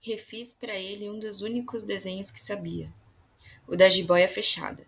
Refiz 0.00 0.52
para 0.52 0.78
ele 0.78 1.10
um 1.10 1.18
dos 1.18 1.42
únicos 1.42 1.82
desenhos 1.82 2.30
que 2.30 2.38
sabia, 2.38 2.92
o 3.66 3.74
da 3.74 3.88
jiboia 3.88 4.28
fechada, 4.28 4.86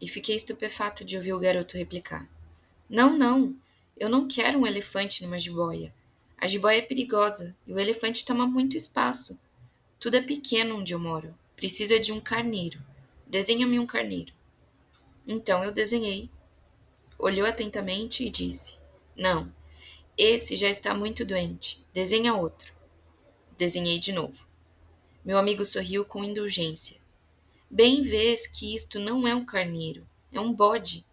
e 0.00 0.06
fiquei 0.06 0.36
estupefato 0.36 1.04
de 1.04 1.16
ouvir 1.16 1.32
o 1.32 1.38
garoto 1.38 1.76
replicar: 1.76 2.28
Não, 2.88 3.16
não, 3.18 3.56
eu 3.96 4.08
não 4.08 4.28
quero 4.28 4.60
um 4.60 4.66
elefante 4.66 5.24
numa 5.24 5.38
jiboia. 5.38 5.92
A 6.38 6.46
jiboia 6.46 6.78
é 6.78 6.82
perigosa 6.82 7.56
e 7.66 7.72
o 7.72 7.78
elefante 7.78 8.24
toma 8.24 8.46
muito 8.46 8.76
espaço. 8.76 9.38
Tudo 9.98 10.16
é 10.16 10.22
pequeno 10.22 10.76
onde 10.76 10.94
eu 10.94 10.98
moro. 10.98 11.36
Preciso 11.56 11.94
é 11.94 11.98
de 11.98 12.12
um 12.12 12.20
carneiro. 12.20 12.80
Desenha-me 13.26 13.80
um 13.80 13.86
carneiro. 13.86 14.32
Então 15.26 15.62
eu 15.64 15.72
desenhei. 15.72 16.30
Olhou 17.18 17.46
atentamente 17.46 18.24
e 18.24 18.30
disse: 18.30 18.78
Não, 19.16 19.52
esse 20.16 20.54
já 20.54 20.68
está 20.68 20.94
muito 20.94 21.24
doente. 21.24 21.84
Desenha 21.92 22.34
outro. 22.34 22.72
Desenhei 23.56 23.98
de 23.98 24.12
novo. 24.12 24.51
Meu 25.24 25.38
amigo 25.38 25.64
sorriu 25.64 26.04
com 26.04 26.24
indulgência. 26.24 27.00
Bem 27.70 28.02
vês 28.02 28.44
que 28.44 28.74
isto 28.74 28.98
não 28.98 29.26
é 29.26 29.32
um 29.32 29.44
carneiro, 29.44 30.04
é 30.32 30.40
um 30.40 30.52
bode. 30.52 31.06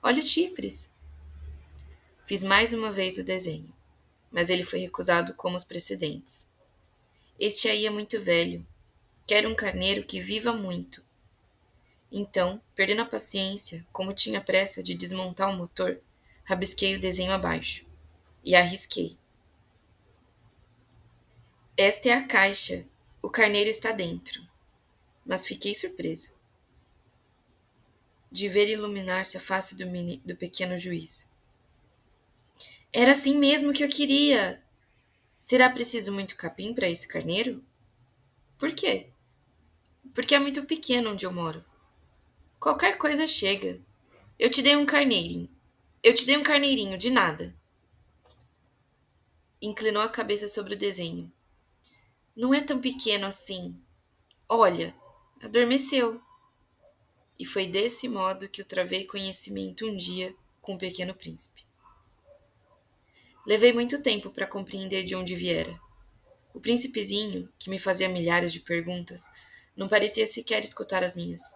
Olha 0.00 0.20
os 0.20 0.30
chifres. 0.30 0.88
Fiz 2.24 2.44
mais 2.44 2.72
uma 2.72 2.92
vez 2.92 3.18
o 3.18 3.24
desenho, 3.24 3.74
mas 4.30 4.50
ele 4.50 4.62
foi 4.62 4.78
recusado 4.78 5.34
como 5.34 5.56
os 5.56 5.64
precedentes. 5.64 6.48
Este 7.40 7.68
aí 7.68 7.86
é 7.86 7.90
muito 7.90 8.20
velho. 8.20 8.64
Quero 9.26 9.48
um 9.48 9.54
carneiro 9.54 10.04
que 10.04 10.20
viva 10.20 10.52
muito. 10.52 11.04
Então, 12.10 12.62
perdendo 12.72 13.02
a 13.02 13.06
paciência, 13.06 13.84
como 13.92 14.14
tinha 14.14 14.40
pressa 14.40 14.80
de 14.80 14.94
desmontar 14.94 15.50
o 15.50 15.56
motor, 15.56 16.00
rabisquei 16.44 16.94
o 16.94 17.00
desenho 17.00 17.32
abaixo 17.32 17.84
e 18.44 18.54
arrisquei. 18.54 19.18
Esta 21.76 22.10
é 22.10 22.12
a 22.12 22.24
caixa 22.24 22.86
o 23.26 23.28
carneiro 23.28 23.68
está 23.68 23.90
dentro, 23.90 24.40
mas 25.24 25.44
fiquei 25.44 25.74
surpreso 25.74 26.32
de 28.30 28.48
ver 28.48 28.68
iluminar-se 28.68 29.36
a 29.36 29.40
face 29.40 29.76
do, 29.76 29.84
mini, 29.84 30.22
do 30.24 30.36
pequeno 30.36 30.78
juiz. 30.78 31.28
Era 32.92 33.10
assim 33.10 33.36
mesmo 33.36 33.72
que 33.72 33.82
eu 33.82 33.88
queria. 33.88 34.62
Será 35.40 35.68
preciso 35.68 36.12
muito 36.12 36.36
capim 36.36 36.72
para 36.72 36.88
esse 36.88 37.08
carneiro? 37.08 37.64
Por 38.56 38.72
quê? 38.72 39.08
Porque 40.14 40.36
é 40.36 40.38
muito 40.38 40.64
pequeno 40.64 41.10
onde 41.10 41.26
eu 41.26 41.32
moro. 41.32 41.64
Qualquer 42.60 42.96
coisa 42.96 43.26
chega. 43.26 43.80
Eu 44.38 44.50
te 44.50 44.62
dei 44.62 44.76
um 44.76 44.86
carneirinho. 44.86 45.50
Eu 46.00 46.14
te 46.14 46.24
dei 46.24 46.36
um 46.36 46.44
carneirinho 46.44 46.96
de 46.96 47.10
nada. 47.10 47.56
Inclinou 49.60 50.02
a 50.02 50.08
cabeça 50.08 50.46
sobre 50.46 50.74
o 50.74 50.78
desenho. 50.78 51.32
Não 52.36 52.52
é 52.52 52.60
tão 52.60 52.78
pequeno 52.78 53.26
assim. 53.26 53.74
Olha, 54.46 54.94
adormeceu. 55.40 56.20
E 57.38 57.46
foi 57.46 57.66
desse 57.66 58.08
modo 58.08 58.48
que 58.48 58.60
eu 58.60 58.64
travei 58.66 59.06
conhecimento 59.06 59.86
um 59.86 59.96
dia 59.96 60.36
com 60.60 60.74
o 60.74 60.78
pequeno 60.78 61.14
príncipe. 61.14 61.66
Levei 63.46 63.72
muito 63.72 64.02
tempo 64.02 64.30
para 64.30 64.46
compreender 64.46 65.02
de 65.04 65.16
onde 65.16 65.34
viera. 65.34 65.80
O 66.52 66.60
príncipezinho, 66.60 67.48
que 67.58 67.70
me 67.70 67.78
fazia 67.78 68.08
milhares 68.08 68.52
de 68.52 68.60
perguntas, 68.60 69.30
não 69.74 69.88
parecia 69.88 70.26
sequer 70.26 70.62
escutar 70.62 71.02
as 71.02 71.14
minhas. 71.14 71.54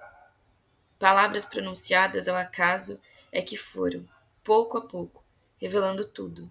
Palavras 0.98 1.44
pronunciadas 1.44 2.26
ao 2.28 2.36
acaso 2.36 2.98
é 3.32 3.42
que 3.42 3.56
foram, 3.56 4.08
pouco 4.42 4.78
a 4.78 4.86
pouco, 4.86 5.24
revelando 5.56 6.06
tudo. 6.06 6.50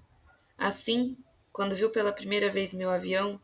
Assim, 0.58 1.18
quando 1.52 1.76
viu 1.76 1.90
pela 1.90 2.12
primeira 2.12 2.50
vez 2.50 2.74
meu 2.74 2.90
avião, 2.90 3.40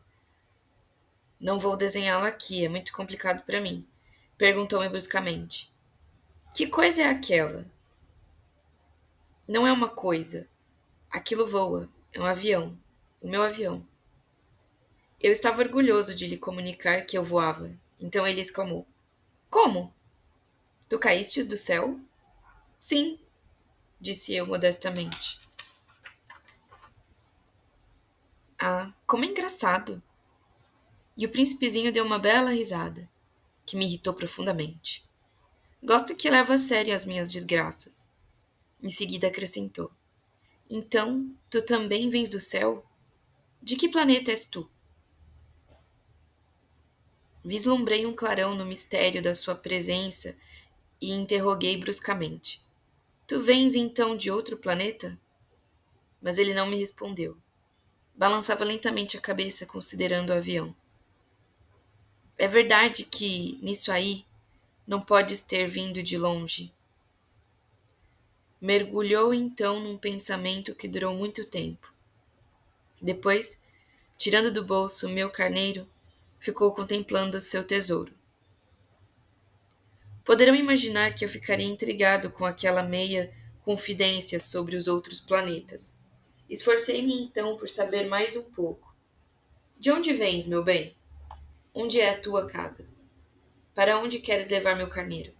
não 1.40 1.58
vou 1.58 1.76
desenhá-lo 1.76 2.24
aqui, 2.24 2.64
é 2.64 2.68
muito 2.68 2.92
complicado 2.92 3.44
para 3.44 3.60
mim. 3.60 3.86
Perguntou-me 4.38 4.88
bruscamente. 4.88 5.72
Que 6.54 6.66
coisa 6.66 7.02
é 7.02 7.10
aquela? 7.10 7.66
Não 9.46 9.66
é 9.66 9.72
uma 9.72 9.88
coisa. 9.88 10.48
Aquilo 11.10 11.46
voa. 11.46 11.88
É 12.12 12.20
um 12.20 12.24
avião. 12.24 12.78
O 13.20 13.28
meu 13.28 13.42
avião. 13.42 13.86
Eu 15.20 15.32
estava 15.32 15.62
orgulhoso 15.62 16.14
de 16.14 16.26
lhe 16.26 16.36
comunicar 16.36 17.02
que 17.02 17.16
eu 17.16 17.22
voava. 17.22 17.70
Então 18.00 18.26
ele 18.26 18.40
exclamou: 18.40 18.86
Como? 19.50 19.94
Tu 20.88 20.98
caístes 20.98 21.46
do 21.46 21.56
céu? 21.56 21.98
Sim, 22.78 23.18
disse 24.00 24.34
eu 24.34 24.46
modestamente. 24.46 25.38
Ah, 28.58 28.92
como 29.06 29.24
é 29.24 29.28
engraçado! 29.28 30.02
E 31.16 31.24
o 31.24 31.30
príncipezinho 31.30 31.92
deu 31.92 32.04
uma 32.04 32.18
bela 32.18 32.50
risada, 32.50 33.08
que 33.64 33.76
me 33.76 33.86
irritou 33.86 34.12
profundamente. 34.12 35.04
Gosto 35.82 36.14
que 36.14 36.28
leva 36.28 36.54
a 36.54 36.58
sério 36.58 36.94
as 36.94 37.04
minhas 37.04 37.28
desgraças. 37.28 38.08
Em 38.82 38.90
seguida 38.90 39.28
acrescentou: 39.28 39.90
Então, 40.68 41.34
tu 41.48 41.62
também 41.62 42.10
vens 42.10 42.28
do 42.28 42.40
céu? 42.40 42.84
De 43.62 43.76
que 43.76 43.88
planeta 43.88 44.30
és 44.30 44.44
tu? 44.44 44.70
Vislumbrei 47.44 48.04
um 48.04 48.12
clarão 48.12 48.54
no 48.54 48.66
mistério 48.66 49.22
da 49.22 49.32
sua 49.32 49.54
presença 49.54 50.36
e 51.00 51.12
interroguei 51.12 51.76
bruscamente: 51.76 52.60
Tu 53.26 53.40
vens 53.40 53.74
então 53.74 54.16
de 54.16 54.30
outro 54.30 54.56
planeta? 54.56 55.18
Mas 56.20 56.38
ele 56.38 56.52
não 56.52 56.66
me 56.66 56.76
respondeu. 56.76 57.36
Balançava 58.14 58.64
lentamente 58.64 59.16
a 59.16 59.20
cabeça 59.20 59.64
considerando 59.64 60.30
o 60.30 60.32
avião. 60.32 60.74
É 62.38 62.46
verdade 62.46 63.04
que, 63.04 63.58
nisso 63.62 63.90
aí, 63.90 64.26
não 64.86 65.00
podes 65.00 65.40
ter 65.40 65.66
vindo 65.66 66.02
de 66.02 66.18
longe. 66.18 66.72
Mergulhou 68.60 69.32
então 69.32 69.80
num 69.80 69.96
pensamento 69.96 70.74
que 70.74 70.86
durou 70.86 71.14
muito 71.14 71.44
tempo. 71.44 71.92
Depois, 73.00 73.60
tirando 74.18 74.50
do 74.50 74.64
bolso 74.64 75.08
meu 75.08 75.30
carneiro, 75.30 75.88
ficou 76.38 76.72
contemplando 76.72 77.40
seu 77.40 77.64
tesouro. 77.64 78.12
Poderão 80.24 80.54
imaginar 80.54 81.14
que 81.14 81.24
eu 81.24 81.28
ficaria 81.28 81.66
intrigado 81.66 82.30
com 82.30 82.44
aquela 82.44 82.82
meia 82.82 83.32
confidência 83.62 84.40
sobre 84.40 84.76
os 84.76 84.86
outros 84.88 85.20
planetas. 85.20 85.98
Esforcei-me 86.48 87.14
então 87.22 87.56
por 87.56 87.68
saber 87.68 88.08
mais 88.08 88.36
um 88.36 88.42
pouco. 88.42 88.94
De 89.78 89.90
onde 89.90 90.12
vens, 90.12 90.46
meu 90.46 90.64
bem? 90.64 90.95
Onde 91.78 92.00
é 92.00 92.08
a 92.08 92.18
tua 92.18 92.46
casa? 92.46 92.88
Para 93.74 93.98
onde 93.98 94.18
queres 94.18 94.48
levar 94.48 94.74
meu 94.74 94.88
carneiro? 94.88 95.34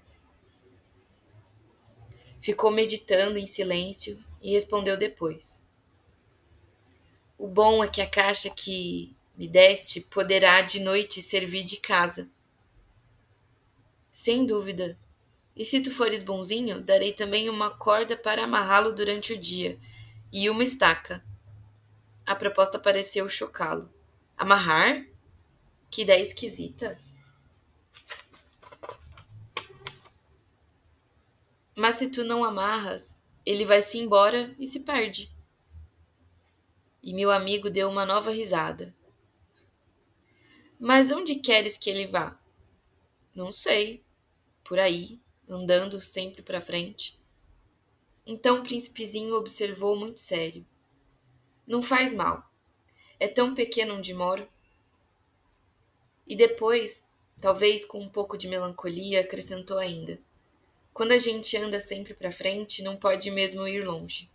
Ficou 2.42 2.70
meditando 2.70 3.38
em 3.38 3.46
silêncio 3.46 4.22
e 4.42 4.52
respondeu 4.52 4.98
depois. 4.98 5.66
O 7.38 7.48
bom 7.48 7.82
é 7.82 7.88
que 7.88 8.02
a 8.02 8.10
caixa 8.10 8.50
que 8.50 9.16
me 9.34 9.48
deste 9.48 10.02
poderá 10.02 10.60
de 10.60 10.78
noite 10.78 11.22
servir 11.22 11.62
de 11.62 11.78
casa. 11.78 12.28
Sem 14.12 14.44
dúvida. 14.44 14.98
E 15.56 15.64
se 15.64 15.80
tu 15.80 15.90
fores 15.90 16.20
bonzinho, 16.20 16.82
darei 16.82 17.14
também 17.14 17.48
uma 17.48 17.70
corda 17.70 18.14
para 18.14 18.44
amarrá-lo 18.44 18.92
durante 18.92 19.32
o 19.32 19.40
dia 19.40 19.80
e 20.30 20.50
uma 20.50 20.62
estaca. 20.62 21.24
A 22.26 22.34
proposta 22.34 22.78
pareceu 22.78 23.26
chocá-lo. 23.26 23.90
Amarrar? 24.36 25.15
Que 25.96 26.02
ideia 26.02 26.20
esquisita. 26.20 27.00
Mas 31.74 31.94
se 31.94 32.10
tu 32.10 32.22
não 32.22 32.44
amarras, 32.44 33.18
ele 33.46 33.64
vai 33.64 33.80
se 33.80 33.96
embora 33.96 34.54
e 34.58 34.66
se 34.66 34.80
perde. 34.80 35.34
E 37.02 37.14
meu 37.14 37.30
amigo 37.30 37.70
deu 37.70 37.88
uma 37.88 38.04
nova 38.04 38.30
risada. 38.30 38.94
Mas 40.78 41.10
onde 41.10 41.36
queres 41.36 41.78
que 41.78 41.88
ele 41.88 42.06
vá? 42.06 42.38
Não 43.34 43.50
sei. 43.50 44.04
Por 44.62 44.78
aí, 44.78 45.18
andando 45.48 45.98
sempre 45.98 46.42
para 46.42 46.60
frente. 46.60 47.18
Então 48.26 48.60
o 48.60 48.62
príncipezinho 48.62 49.34
observou 49.34 49.96
muito 49.96 50.20
sério. 50.20 50.66
Não 51.66 51.80
faz 51.80 52.12
mal. 52.12 52.52
É 53.18 53.26
tão 53.26 53.54
pequeno 53.54 53.94
onde 53.94 54.12
moro 54.12 54.46
e 56.26 56.34
depois, 56.34 57.06
talvez 57.40 57.84
com 57.84 58.00
um 58.00 58.08
pouco 58.08 58.36
de 58.36 58.48
melancolia, 58.48 59.20
acrescentou 59.20 59.78
ainda: 59.78 60.18
Quando 60.92 61.12
a 61.12 61.18
gente 61.18 61.56
anda 61.56 61.78
sempre 61.78 62.14
para 62.14 62.32
frente, 62.32 62.82
não 62.82 62.96
pode 62.96 63.30
mesmo 63.30 63.66
ir 63.68 63.84
longe. 63.84 64.28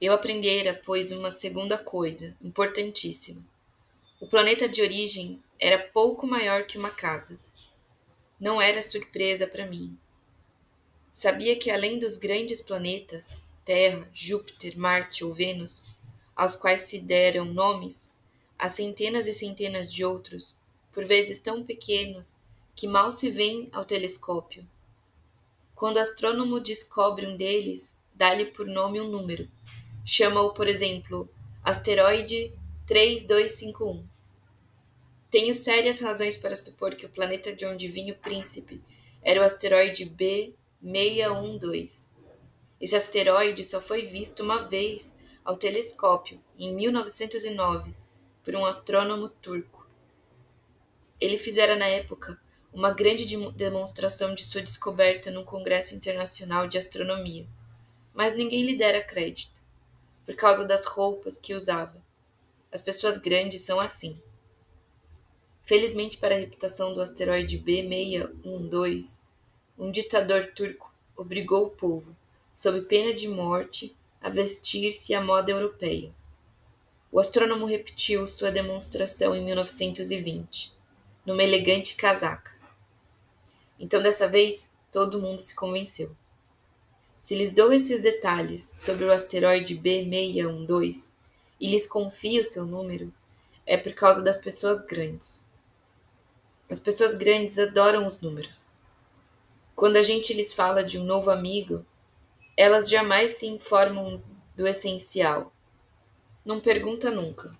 Eu 0.00 0.12
aprendera, 0.12 0.80
pois, 0.84 1.10
uma 1.12 1.30
segunda 1.30 1.78
coisa, 1.78 2.36
importantíssima. 2.42 3.42
O 4.20 4.26
planeta 4.26 4.68
de 4.68 4.82
origem 4.82 5.42
era 5.58 5.78
pouco 5.78 6.26
maior 6.26 6.66
que 6.66 6.76
uma 6.76 6.90
casa. 6.90 7.40
Não 8.38 8.60
era 8.60 8.82
surpresa 8.82 9.46
para 9.46 9.66
mim. 9.66 9.98
Sabia 11.12 11.56
que 11.56 11.70
além 11.70 11.98
dos 11.98 12.16
grandes 12.16 12.60
planetas, 12.60 13.40
Terra, 13.64 14.06
Júpiter, 14.12 14.76
Marte 14.76 15.24
ou 15.24 15.32
Vênus, 15.32 15.84
aos 16.34 16.56
quais 16.56 16.82
se 16.82 17.00
deram 17.00 17.44
nomes, 17.44 18.14
a 18.58 18.68
centenas 18.68 19.26
e 19.26 19.34
centenas 19.34 19.92
de 19.92 20.04
outros, 20.04 20.58
por 20.92 21.04
vezes 21.04 21.38
tão 21.38 21.64
pequenos 21.64 22.36
que 22.74 22.86
mal 22.86 23.10
se 23.10 23.30
veem 23.30 23.68
ao 23.72 23.84
telescópio. 23.84 24.66
Quando 25.74 25.96
o 25.96 26.00
astrônomo 26.00 26.60
descobre 26.60 27.26
um 27.26 27.36
deles, 27.36 27.98
dá-lhe 28.14 28.46
por 28.46 28.66
nome 28.66 29.00
um 29.00 29.08
número. 29.08 29.48
Chama-o, 30.04 30.54
por 30.54 30.68
exemplo, 30.68 31.28
asteroide 31.62 32.52
3251. 32.86 34.06
Tenho 35.30 35.52
sérias 35.52 36.00
razões 36.00 36.36
para 36.36 36.54
supor 36.54 36.94
que 36.94 37.06
o 37.06 37.08
planeta 37.08 37.54
de 37.54 37.66
onde 37.66 37.88
vinha 37.88 38.12
o 38.12 38.18
príncipe 38.18 38.80
era 39.22 39.40
o 39.40 39.44
asteroide 39.44 40.06
B612. 40.06 42.10
Esse 42.80 42.94
asteroide 42.94 43.64
só 43.64 43.80
foi 43.80 44.02
visto 44.02 44.42
uma 44.42 44.68
vez 44.68 45.16
ao 45.44 45.56
telescópio, 45.56 46.40
em 46.58 46.74
1909, 46.74 47.94
por 48.42 48.54
um 48.54 48.64
astrônomo 48.64 49.28
turco. 49.28 49.86
Ele 51.20 51.36
fizera 51.36 51.76
na 51.76 51.86
época 51.86 52.40
uma 52.72 52.92
grande 52.92 53.24
demonstração 53.52 54.34
de 54.34 54.44
sua 54.44 54.62
descoberta 54.62 55.30
num 55.30 55.44
congresso 55.44 55.94
internacional 55.94 56.66
de 56.66 56.78
astronomia, 56.78 57.46
mas 58.12 58.34
ninguém 58.34 58.64
lhe 58.64 58.76
dera 58.76 59.02
crédito, 59.02 59.60
por 60.24 60.34
causa 60.34 60.64
das 60.64 60.86
roupas 60.86 61.38
que 61.38 61.54
usava. 61.54 62.02
As 62.72 62.80
pessoas 62.80 63.18
grandes 63.18 63.60
são 63.60 63.78
assim. 63.78 64.20
Felizmente 65.62 66.18
para 66.18 66.34
a 66.34 66.38
reputação 66.38 66.92
do 66.92 67.00
asteroide 67.00 67.58
B612, 67.58 69.20
um 69.78 69.90
ditador 69.90 70.46
turco 70.46 70.92
obrigou 71.16 71.66
o 71.66 71.70
povo, 71.70 72.14
sob 72.54 72.82
pena 72.82 73.14
de 73.14 73.28
morte, 73.28 73.96
a 74.24 74.30
vestir-se 74.30 75.12
à 75.12 75.22
moda 75.22 75.50
europeia. 75.50 76.10
O 77.12 77.20
astrônomo 77.20 77.66
repetiu 77.66 78.26
sua 78.26 78.50
demonstração 78.50 79.36
em 79.36 79.44
1920, 79.44 80.72
numa 81.26 81.42
elegante 81.42 81.94
casaca. 81.94 82.50
Então, 83.78 84.02
dessa 84.02 84.26
vez, 84.26 84.74
todo 84.90 85.20
mundo 85.20 85.42
se 85.42 85.54
convenceu. 85.54 86.16
Se 87.20 87.34
lhes 87.34 87.52
dou 87.52 87.70
esses 87.70 88.00
detalhes 88.00 88.72
sobre 88.78 89.04
o 89.04 89.12
asteroide 89.12 89.76
B612 89.78 91.12
e 91.60 91.68
lhes 91.68 91.86
confio 91.86 92.46
seu 92.46 92.64
número, 92.64 93.12
é 93.66 93.76
por 93.76 93.92
causa 93.92 94.24
das 94.24 94.38
pessoas 94.38 94.80
grandes. 94.80 95.46
As 96.70 96.80
pessoas 96.80 97.14
grandes 97.14 97.58
adoram 97.58 98.06
os 98.06 98.22
números. 98.22 98.72
Quando 99.76 99.98
a 99.98 100.02
gente 100.02 100.32
lhes 100.32 100.54
fala 100.54 100.82
de 100.82 100.98
um 100.98 101.04
novo 101.04 101.30
amigo, 101.30 101.84
elas 102.56 102.88
jamais 102.88 103.32
se 103.32 103.46
informam 103.46 104.22
do 104.56 104.66
essencial. 104.66 105.52
Não 106.44 106.60
pergunta 106.60 107.10
nunca. 107.10 107.52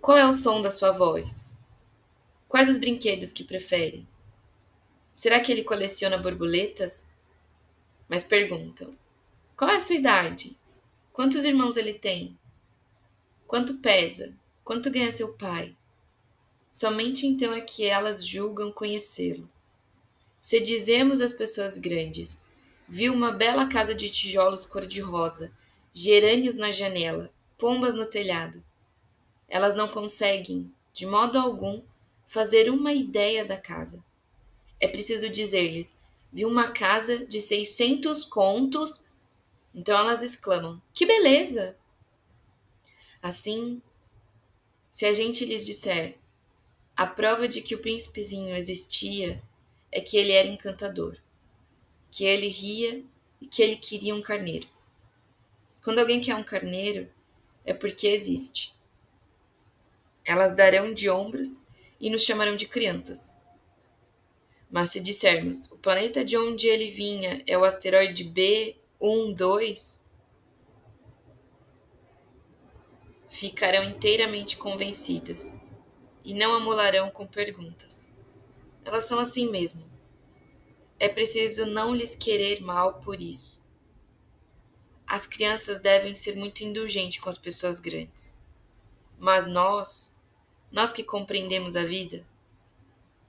Qual 0.00 0.16
é 0.16 0.26
o 0.26 0.34
som 0.34 0.60
da 0.60 0.70
sua 0.70 0.92
voz? 0.92 1.58
Quais 2.48 2.68
os 2.68 2.76
brinquedos 2.76 3.32
que 3.32 3.44
prefere? 3.44 4.06
Será 5.12 5.40
que 5.40 5.52
ele 5.52 5.64
coleciona 5.64 6.18
borboletas? 6.18 7.12
Mas 8.08 8.24
perguntam: 8.24 8.96
qual 9.56 9.70
é 9.70 9.76
a 9.76 9.80
sua 9.80 9.96
idade? 9.96 10.58
Quantos 11.12 11.44
irmãos 11.44 11.76
ele 11.76 11.94
tem? 11.94 12.36
Quanto 13.46 13.78
pesa? 13.78 14.34
Quanto 14.64 14.90
ganha 14.90 15.10
seu 15.12 15.34
pai? 15.34 15.76
Somente 16.70 17.24
então 17.26 17.52
é 17.52 17.60
que 17.60 17.84
elas 17.84 18.26
julgam 18.26 18.72
conhecê-lo. 18.72 19.48
Se 20.44 20.60
dizemos 20.60 21.22
às 21.22 21.32
pessoas 21.32 21.78
grandes, 21.78 22.38
viu 22.86 23.14
uma 23.14 23.32
bela 23.32 23.66
casa 23.66 23.94
de 23.94 24.10
tijolos 24.10 24.66
cor-de-rosa, 24.66 25.50
gerânios 25.90 26.58
na 26.58 26.70
janela, 26.70 27.32
pombas 27.56 27.94
no 27.94 28.04
telhado. 28.04 28.62
Elas 29.48 29.74
não 29.74 29.88
conseguem, 29.88 30.70
de 30.92 31.06
modo 31.06 31.38
algum, 31.38 31.82
fazer 32.26 32.68
uma 32.68 32.92
ideia 32.92 33.42
da 33.42 33.56
casa. 33.56 34.04
É 34.78 34.86
preciso 34.86 35.30
dizer-lhes: 35.30 35.96
vi 36.30 36.44
uma 36.44 36.72
casa 36.72 37.24
de 37.24 37.40
seiscentos 37.40 38.22
contos. 38.22 39.02
Então 39.74 39.98
elas 39.98 40.22
exclamam: 40.22 40.78
Que 40.92 41.06
beleza! 41.06 41.74
Assim, 43.22 43.80
se 44.92 45.06
a 45.06 45.14
gente 45.14 45.46
lhes 45.46 45.64
disser: 45.64 46.18
A 46.94 47.06
prova 47.06 47.48
de 47.48 47.62
que 47.62 47.74
o 47.74 47.80
príncipezinho 47.80 48.54
existia 48.54 49.42
é 49.94 50.00
que 50.00 50.16
ele 50.16 50.32
era 50.32 50.48
encantador, 50.48 51.16
que 52.10 52.24
ele 52.24 52.48
ria 52.48 53.04
e 53.40 53.46
que 53.46 53.62
ele 53.62 53.76
queria 53.76 54.12
um 54.12 54.20
carneiro. 54.20 54.66
Quando 55.84 56.00
alguém 56.00 56.20
quer 56.20 56.34
um 56.34 56.42
carneiro, 56.42 57.08
é 57.64 57.72
porque 57.72 58.08
existe. 58.08 58.74
Elas 60.24 60.52
darão 60.52 60.92
de 60.92 61.08
ombros 61.08 61.64
e 62.00 62.10
nos 62.10 62.22
chamarão 62.22 62.56
de 62.56 62.66
crianças. 62.66 63.38
Mas 64.68 64.90
se 64.90 64.98
dissermos 64.98 65.70
o 65.70 65.78
planeta 65.78 66.24
de 66.24 66.36
onde 66.36 66.66
ele 66.66 66.90
vinha 66.90 67.40
é 67.46 67.56
o 67.56 67.62
asteroide 67.62 68.24
B12, 68.24 70.00
ficarão 73.28 73.84
inteiramente 73.84 74.56
convencidas 74.56 75.56
e 76.24 76.34
não 76.34 76.52
amolarão 76.52 77.10
com 77.10 77.26
perguntas. 77.26 78.13
Elas 78.84 79.04
são 79.04 79.18
assim 79.18 79.50
mesmo. 79.50 79.90
É 80.98 81.08
preciso 81.08 81.66
não 81.66 81.94
lhes 81.94 82.14
querer 82.14 82.60
mal 82.60 83.00
por 83.00 83.20
isso. 83.20 83.64
As 85.06 85.26
crianças 85.26 85.80
devem 85.80 86.14
ser 86.14 86.36
muito 86.36 86.62
indulgentes 86.62 87.22
com 87.22 87.28
as 87.28 87.38
pessoas 87.38 87.78
grandes. 87.80 88.36
Mas 89.18 89.46
nós, 89.46 90.18
nós 90.70 90.92
que 90.92 91.02
compreendemos 91.02 91.76
a 91.76 91.84
vida, 91.84 92.26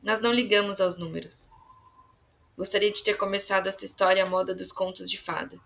nós 0.02 0.22
não 0.22 0.32
ligamos 0.32 0.80
aos 0.80 0.98
números. 0.98 1.50
Gostaria 2.58 2.92
de 2.92 3.04
ter 3.04 3.18
começado 3.18 3.68
esta 3.68 3.84
história 3.84 4.24
à 4.24 4.30
moda 4.30 4.54
dos 4.54 4.72
contos 4.72 5.10
de 5.10 5.18
fada. 5.18 5.60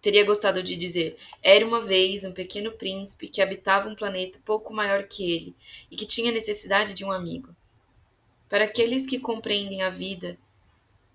Teria 0.00 0.24
gostado 0.24 0.62
de 0.62 0.76
dizer: 0.76 1.18
era 1.42 1.66
uma 1.66 1.80
vez 1.80 2.24
um 2.24 2.32
pequeno 2.32 2.72
príncipe 2.72 3.28
que 3.28 3.42
habitava 3.42 3.88
um 3.88 3.94
planeta 3.94 4.38
pouco 4.44 4.72
maior 4.72 5.04
que 5.04 5.30
ele 5.30 5.56
e 5.90 5.96
que 5.96 6.06
tinha 6.06 6.32
necessidade 6.32 6.94
de 6.94 7.04
um 7.04 7.12
amigo. 7.12 7.54
Para 8.48 8.64
aqueles 8.64 9.06
que 9.06 9.18
compreendem 9.18 9.82
a 9.82 9.90
vida, 9.90 10.38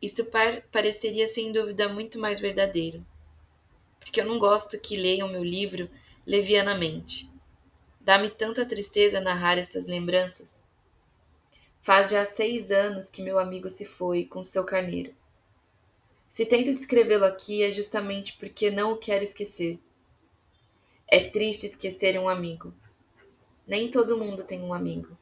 isto 0.01 0.25
par 0.25 0.61
pareceria 0.71 1.27
sem 1.27 1.51
dúvida 1.51 1.89
muito 1.89 2.17
mais 2.17 2.39
verdadeiro. 2.39 3.05
Porque 3.99 4.21
eu 4.21 4.25
não 4.25 4.39
gosto 4.39 4.79
que 4.79 4.95
leiam 4.95 5.27
meu 5.27 5.43
livro 5.43 5.89
levianamente. 6.25 7.29
Dá-me 7.99 8.29
tanta 8.29 8.65
tristeza 8.65 9.19
narrar 9.19 9.57
estas 9.57 9.85
lembranças. 9.87 10.67
Faz 11.81 12.09
já 12.09 12.25
seis 12.25 12.71
anos 12.71 13.09
que 13.09 13.21
meu 13.21 13.37
amigo 13.37 13.69
se 13.69 13.85
foi 13.85 14.25
com 14.25 14.43
seu 14.43 14.63
carneiro. 14.65 15.13
Se 16.27 16.45
tento 16.45 16.73
descrevê-lo 16.73 17.25
aqui 17.25 17.63
é 17.63 17.71
justamente 17.71 18.37
porque 18.37 18.69
não 18.69 18.93
o 18.93 18.97
quero 18.97 19.23
esquecer. 19.23 19.79
É 21.07 21.29
triste 21.29 21.65
esquecer 21.65 22.19
um 22.19 22.29
amigo. 22.29 22.73
Nem 23.67 23.89
todo 23.89 24.17
mundo 24.17 24.43
tem 24.43 24.61
um 24.61 24.73
amigo. 24.73 25.17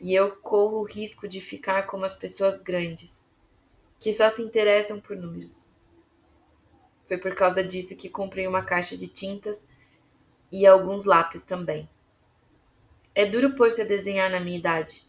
E 0.00 0.14
eu 0.14 0.36
corro 0.36 0.80
o 0.80 0.86
risco 0.86 1.26
de 1.26 1.40
ficar 1.40 1.84
como 1.86 2.04
as 2.04 2.14
pessoas 2.14 2.60
grandes, 2.60 3.30
que 3.98 4.12
só 4.12 4.28
se 4.28 4.42
interessam 4.42 5.00
por 5.00 5.16
números. 5.16 5.74
Foi 7.06 7.16
por 7.16 7.34
causa 7.34 7.62
disso 7.62 7.96
que 7.96 8.08
comprei 8.08 8.46
uma 8.46 8.64
caixa 8.64 8.96
de 8.96 9.08
tintas 9.08 9.68
e 10.50 10.66
alguns 10.66 11.04
lápis 11.04 11.44
também. 11.44 11.88
É 13.14 13.24
duro 13.24 13.54
pôr-se 13.54 13.82
a 13.82 13.86
desenhar 13.86 14.30
na 14.30 14.40
minha 14.40 14.58
idade, 14.58 15.08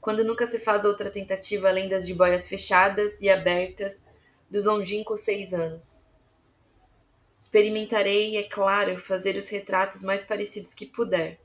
quando 0.00 0.24
nunca 0.24 0.46
se 0.46 0.58
faz 0.58 0.84
outra 0.84 1.10
tentativa 1.10 1.68
além 1.68 1.88
das 1.88 2.06
jiboias 2.06 2.48
fechadas 2.48 3.20
e 3.20 3.28
abertas 3.28 4.06
dos 4.50 4.64
longínquos 4.64 5.20
seis 5.20 5.54
anos. 5.54 6.02
Experimentarei, 7.38 8.36
é 8.36 8.42
claro, 8.44 8.98
fazer 9.00 9.36
os 9.36 9.48
retratos 9.48 10.02
mais 10.02 10.24
parecidos 10.24 10.74
que 10.74 10.86
puder, 10.86 11.38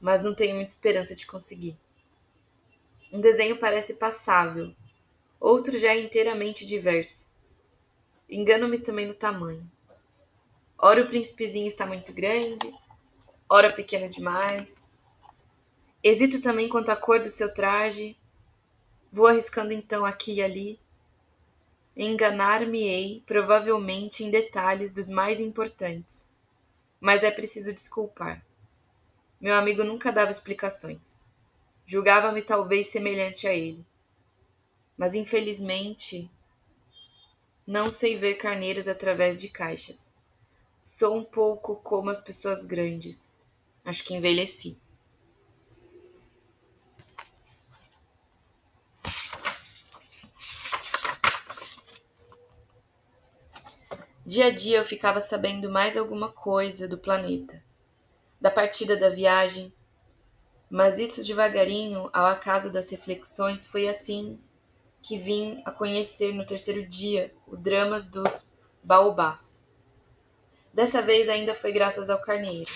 mas 0.00 0.22
não 0.22 0.34
tenho 0.34 0.54
muita 0.54 0.72
esperança 0.72 1.16
de 1.16 1.26
conseguir. 1.26 1.76
Um 3.12 3.20
desenho 3.20 3.58
parece 3.58 3.94
passável, 3.94 4.74
outro 5.38 5.78
já 5.78 5.94
é 5.94 6.00
inteiramente 6.00 6.66
diverso. 6.66 7.32
Engano-me 8.28 8.78
também 8.80 9.06
no 9.06 9.14
tamanho. 9.14 9.70
Ora 10.78 11.02
o 11.02 11.06
príncipezinho 11.06 11.68
está 11.68 11.86
muito 11.86 12.12
grande, 12.12 12.74
ora 13.48 13.72
pequeno 13.72 14.08
demais. 14.10 14.92
Hesito 16.02 16.40
também 16.40 16.68
quanto 16.68 16.90
à 16.90 16.96
cor 16.96 17.20
do 17.20 17.30
seu 17.30 17.52
traje. 17.54 18.16
Vou 19.10 19.26
arriscando 19.26 19.72
então 19.72 20.04
aqui 20.04 20.34
e 20.34 20.42
ali. 20.42 20.80
Enganar-me-ei, 21.96 23.22
provavelmente, 23.24 24.22
em 24.22 24.30
detalhes 24.30 24.92
dos 24.92 25.08
mais 25.08 25.40
importantes. 25.40 26.34
Mas 27.00 27.24
é 27.24 27.30
preciso 27.30 27.72
desculpar. 27.72 28.44
Meu 29.40 29.54
amigo 29.54 29.82
nunca 29.82 30.12
dava 30.12 30.30
explicações. 30.30 31.20
Julgava-me 31.86 32.42
talvez 32.42 32.88
semelhante 32.88 33.46
a 33.46 33.54
ele. 33.54 33.86
Mas 34.96 35.14
infelizmente 35.14 36.28
não 37.66 37.88
sei 37.90 38.16
ver 38.16 38.34
carneiros 38.34 38.88
através 38.88 39.40
de 39.40 39.48
caixas. 39.48 40.12
Sou 40.78 41.16
um 41.16 41.24
pouco 41.24 41.76
como 41.76 42.10
as 42.10 42.20
pessoas 42.20 42.64
grandes. 42.64 43.40
Acho 43.84 44.04
que 44.04 44.14
envelheci. 44.14 44.78
Dia 54.24 54.46
a 54.46 54.50
dia 54.50 54.78
eu 54.78 54.84
ficava 54.84 55.20
sabendo 55.20 55.70
mais 55.70 55.96
alguma 55.96 56.32
coisa 56.32 56.88
do 56.88 56.98
planeta, 56.98 57.62
da 58.40 58.50
partida 58.50 58.96
da 58.96 59.08
viagem, 59.08 59.72
mas 60.70 60.98
isso 60.98 61.24
devagarinho, 61.24 62.10
ao 62.12 62.26
acaso 62.26 62.72
das 62.72 62.90
reflexões, 62.90 63.64
foi 63.64 63.88
assim 63.88 64.40
que 65.00 65.16
vim 65.16 65.62
a 65.64 65.70
conhecer 65.70 66.32
no 66.32 66.44
terceiro 66.44 66.84
dia 66.86 67.32
o 67.46 67.56
dramas 67.56 68.10
dos 68.10 68.50
baobás. 68.82 69.70
Dessa 70.72 71.00
vez 71.00 71.28
ainda 71.28 71.54
foi 71.54 71.72
graças 71.72 72.10
ao 72.10 72.20
carneiro. 72.20 72.70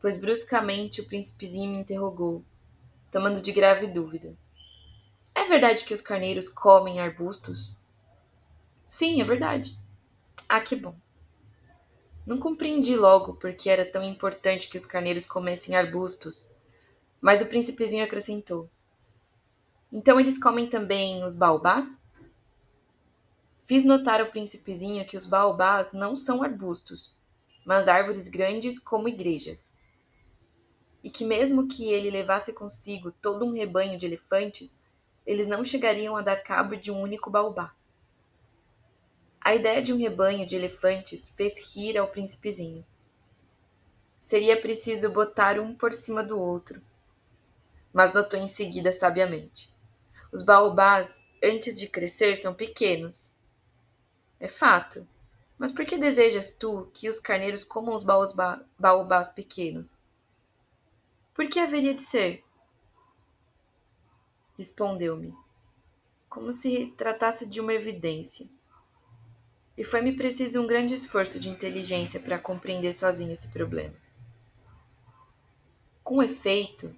Pois 0.00 0.20
bruscamente 0.20 1.00
o 1.00 1.06
príncipezinho 1.06 1.72
me 1.72 1.80
interrogou, 1.80 2.44
tomando 3.10 3.40
de 3.40 3.52
grave 3.52 3.86
dúvida. 3.86 4.36
É 5.34 5.44
verdade 5.46 5.84
que 5.84 5.92
os 5.92 6.00
carneiros 6.00 6.48
comem 6.48 7.00
arbustos? 7.00 7.76
Sim, 8.88 9.20
é 9.20 9.24
verdade. 9.24 9.76
Ah, 10.48 10.60
que 10.60 10.76
bom. 10.76 10.94
Não 12.26 12.38
compreendi 12.38 12.96
logo 12.96 13.34
porque 13.34 13.68
era 13.68 13.84
tão 13.84 14.02
importante 14.02 14.68
que 14.68 14.78
os 14.78 14.86
carneiros 14.86 15.26
comessem 15.26 15.76
arbustos, 15.76 16.50
mas 17.20 17.42
o 17.42 17.48
príncipezinho 17.48 18.02
acrescentou: 18.02 18.70
Então 19.92 20.18
eles 20.18 20.42
comem 20.42 20.68
também 20.68 21.22
os 21.22 21.34
baobás? 21.34 22.02
Fiz 23.66 23.84
notar 23.84 24.20
ao 24.20 24.30
príncipezinho 24.30 25.06
que 25.06 25.16
os 25.16 25.26
baobás 25.26 25.92
não 25.92 26.16
são 26.16 26.42
arbustos, 26.42 27.14
mas 27.64 27.88
árvores 27.88 28.28
grandes 28.28 28.78
como 28.78 29.08
igrejas. 29.08 29.74
E 31.02 31.10
que, 31.10 31.24
mesmo 31.24 31.68
que 31.68 31.90
ele 31.90 32.10
levasse 32.10 32.54
consigo 32.54 33.12
todo 33.12 33.44
um 33.44 33.52
rebanho 33.52 33.98
de 33.98 34.06
elefantes, 34.06 34.82
eles 35.26 35.46
não 35.46 35.62
chegariam 35.62 36.16
a 36.16 36.22
dar 36.22 36.36
cabo 36.36 36.74
de 36.74 36.90
um 36.90 37.00
único 37.00 37.30
baobá. 37.30 37.74
A 39.44 39.54
ideia 39.54 39.82
de 39.82 39.92
um 39.92 39.98
rebanho 39.98 40.46
de 40.46 40.56
elefantes 40.56 41.28
fez 41.28 41.76
rir 41.76 41.98
ao 41.98 42.08
príncipezinho. 42.08 42.82
Seria 44.22 44.58
preciso 44.58 45.12
botar 45.12 45.60
um 45.60 45.76
por 45.76 45.92
cima 45.92 46.24
do 46.24 46.38
outro. 46.38 46.80
Mas 47.92 48.14
notou 48.14 48.40
em 48.40 48.48
seguida 48.48 48.90
sabiamente. 48.90 49.70
Os 50.32 50.42
baobás, 50.42 51.28
antes 51.42 51.78
de 51.78 51.86
crescer, 51.86 52.38
são 52.38 52.54
pequenos. 52.54 53.36
É 54.40 54.48
fato. 54.48 55.06
Mas 55.58 55.72
por 55.72 55.84
que 55.84 55.98
desejas 55.98 56.56
tu 56.56 56.90
que 56.94 57.10
os 57.10 57.20
carneiros 57.20 57.64
comam 57.64 57.94
os 57.94 58.04
baobás 58.78 59.30
pequenos? 59.34 60.00
Por 61.34 61.46
que 61.48 61.60
haveria 61.60 61.92
de 61.92 62.00
ser? 62.00 62.42
Respondeu-me, 64.56 65.36
como 66.30 66.50
se 66.50 66.94
tratasse 66.96 67.50
de 67.50 67.60
uma 67.60 67.74
evidência. 67.74 68.48
E 69.76 69.82
foi-me 69.82 70.16
preciso 70.16 70.62
um 70.62 70.66
grande 70.66 70.94
esforço 70.94 71.40
de 71.40 71.48
inteligência 71.48 72.20
para 72.20 72.38
compreender 72.38 72.92
sozinho 72.92 73.32
esse 73.32 73.48
problema. 73.48 73.94
Com 76.02 76.22
efeito, 76.22 76.94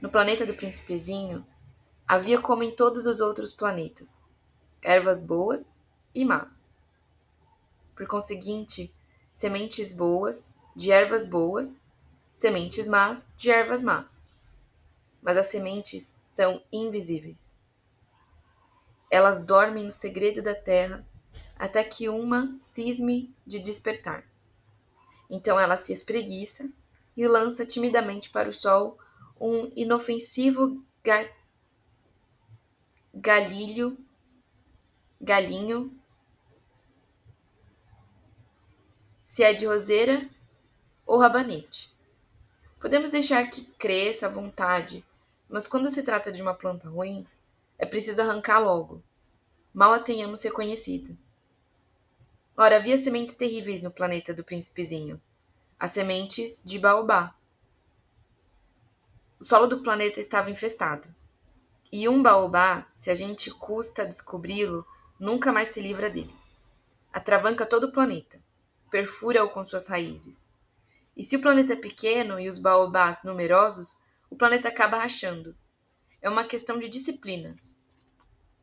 no 0.00 0.08
planeta 0.08 0.44
do 0.44 0.54
Príncipezinho, 0.54 1.46
havia 2.06 2.40
como 2.40 2.62
em 2.62 2.74
todos 2.74 3.06
os 3.06 3.20
outros 3.20 3.52
planetas, 3.52 4.28
ervas 4.82 5.24
boas 5.24 5.78
e 6.14 6.24
más. 6.24 6.74
Por 7.94 8.06
conseguinte, 8.06 8.92
sementes 9.32 9.94
boas 9.94 10.58
de 10.74 10.90
ervas 10.90 11.28
boas, 11.28 11.86
sementes 12.32 12.88
más 12.88 13.30
de 13.36 13.50
ervas 13.50 13.82
más. 13.82 14.28
Mas 15.20 15.36
as 15.36 15.46
sementes 15.46 16.16
são 16.32 16.62
invisíveis. 16.72 17.56
Elas 19.10 19.44
dormem 19.44 19.84
no 19.84 19.92
segredo 19.92 20.42
da 20.42 20.54
terra 20.54 21.06
até 21.58 21.82
que 21.82 22.08
uma 22.08 22.56
cisme 22.60 23.34
de 23.46 23.58
despertar. 23.58 24.24
Então 25.28 25.58
ela 25.58 25.76
se 25.76 25.92
espreguiça 25.92 26.70
e 27.16 27.26
lança 27.26 27.66
timidamente 27.66 28.30
para 28.30 28.48
o 28.48 28.52
sol 28.52 28.96
um 29.40 29.70
inofensivo 29.74 30.82
ga 31.02 31.28
galilho, 33.12 33.98
galinho, 35.20 35.92
se 39.24 39.42
é 39.42 39.52
de 39.52 39.66
roseira 39.66 40.28
ou 41.04 41.18
rabanete. 41.18 41.92
Podemos 42.80 43.10
deixar 43.10 43.50
que 43.50 43.64
cresça 43.78 44.26
à 44.26 44.30
vontade, 44.30 45.04
mas 45.48 45.66
quando 45.66 45.90
se 45.90 46.04
trata 46.04 46.30
de 46.30 46.40
uma 46.40 46.54
planta 46.54 46.88
ruim, 46.88 47.26
é 47.76 47.84
preciso 47.84 48.22
arrancar 48.22 48.60
logo, 48.60 49.02
mal 49.74 49.92
a 49.92 49.98
tenhamos 49.98 50.42
reconhecido. 50.42 51.16
Ora, 52.60 52.74
havia 52.74 52.98
sementes 52.98 53.36
terríveis 53.36 53.82
no 53.82 53.90
planeta 53.92 54.34
do 54.34 54.42
príncipezinho. 54.42 55.22
As 55.78 55.92
sementes 55.92 56.64
de 56.64 56.76
baobá. 56.76 57.32
O 59.38 59.44
solo 59.44 59.68
do 59.68 59.80
planeta 59.80 60.18
estava 60.18 60.50
infestado. 60.50 61.06
E 61.92 62.08
um 62.08 62.20
baobá, 62.20 62.88
se 62.92 63.12
a 63.12 63.14
gente 63.14 63.48
custa 63.52 64.04
descobri-lo, 64.04 64.84
nunca 65.20 65.52
mais 65.52 65.68
se 65.68 65.80
livra 65.80 66.10
dele. 66.10 66.34
Atravanca 67.12 67.64
todo 67.64 67.84
o 67.84 67.92
planeta, 67.92 68.42
perfura-o 68.90 69.50
com 69.50 69.64
suas 69.64 69.86
raízes. 69.86 70.50
E 71.16 71.22
se 71.22 71.36
o 71.36 71.40
planeta 71.40 71.74
é 71.74 71.76
pequeno 71.76 72.40
e 72.40 72.48
os 72.48 72.58
baobás 72.58 73.22
numerosos, 73.22 73.96
o 74.28 74.34
planeta 74.34 74.68
acaba 74.68 74.98
rachando. 74.98 75.56
É 76.20 76.28
uma 76.28 76.42
questão 76.42 76.80
de 76.80 76.88
disciplina, 76.88 77.54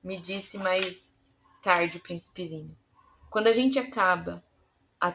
me 0.04 0.22
disse 0.22 0.58
mais 0.58 1.24
tarde 1.64 1.96
o 1.96 2.02
príncipezinho. 2.02 2.76
Quando 3.36 3.48
a 3.48 3.52
gente 3.52 3.78
acaba 3.78 4.42
a 4.98 5.14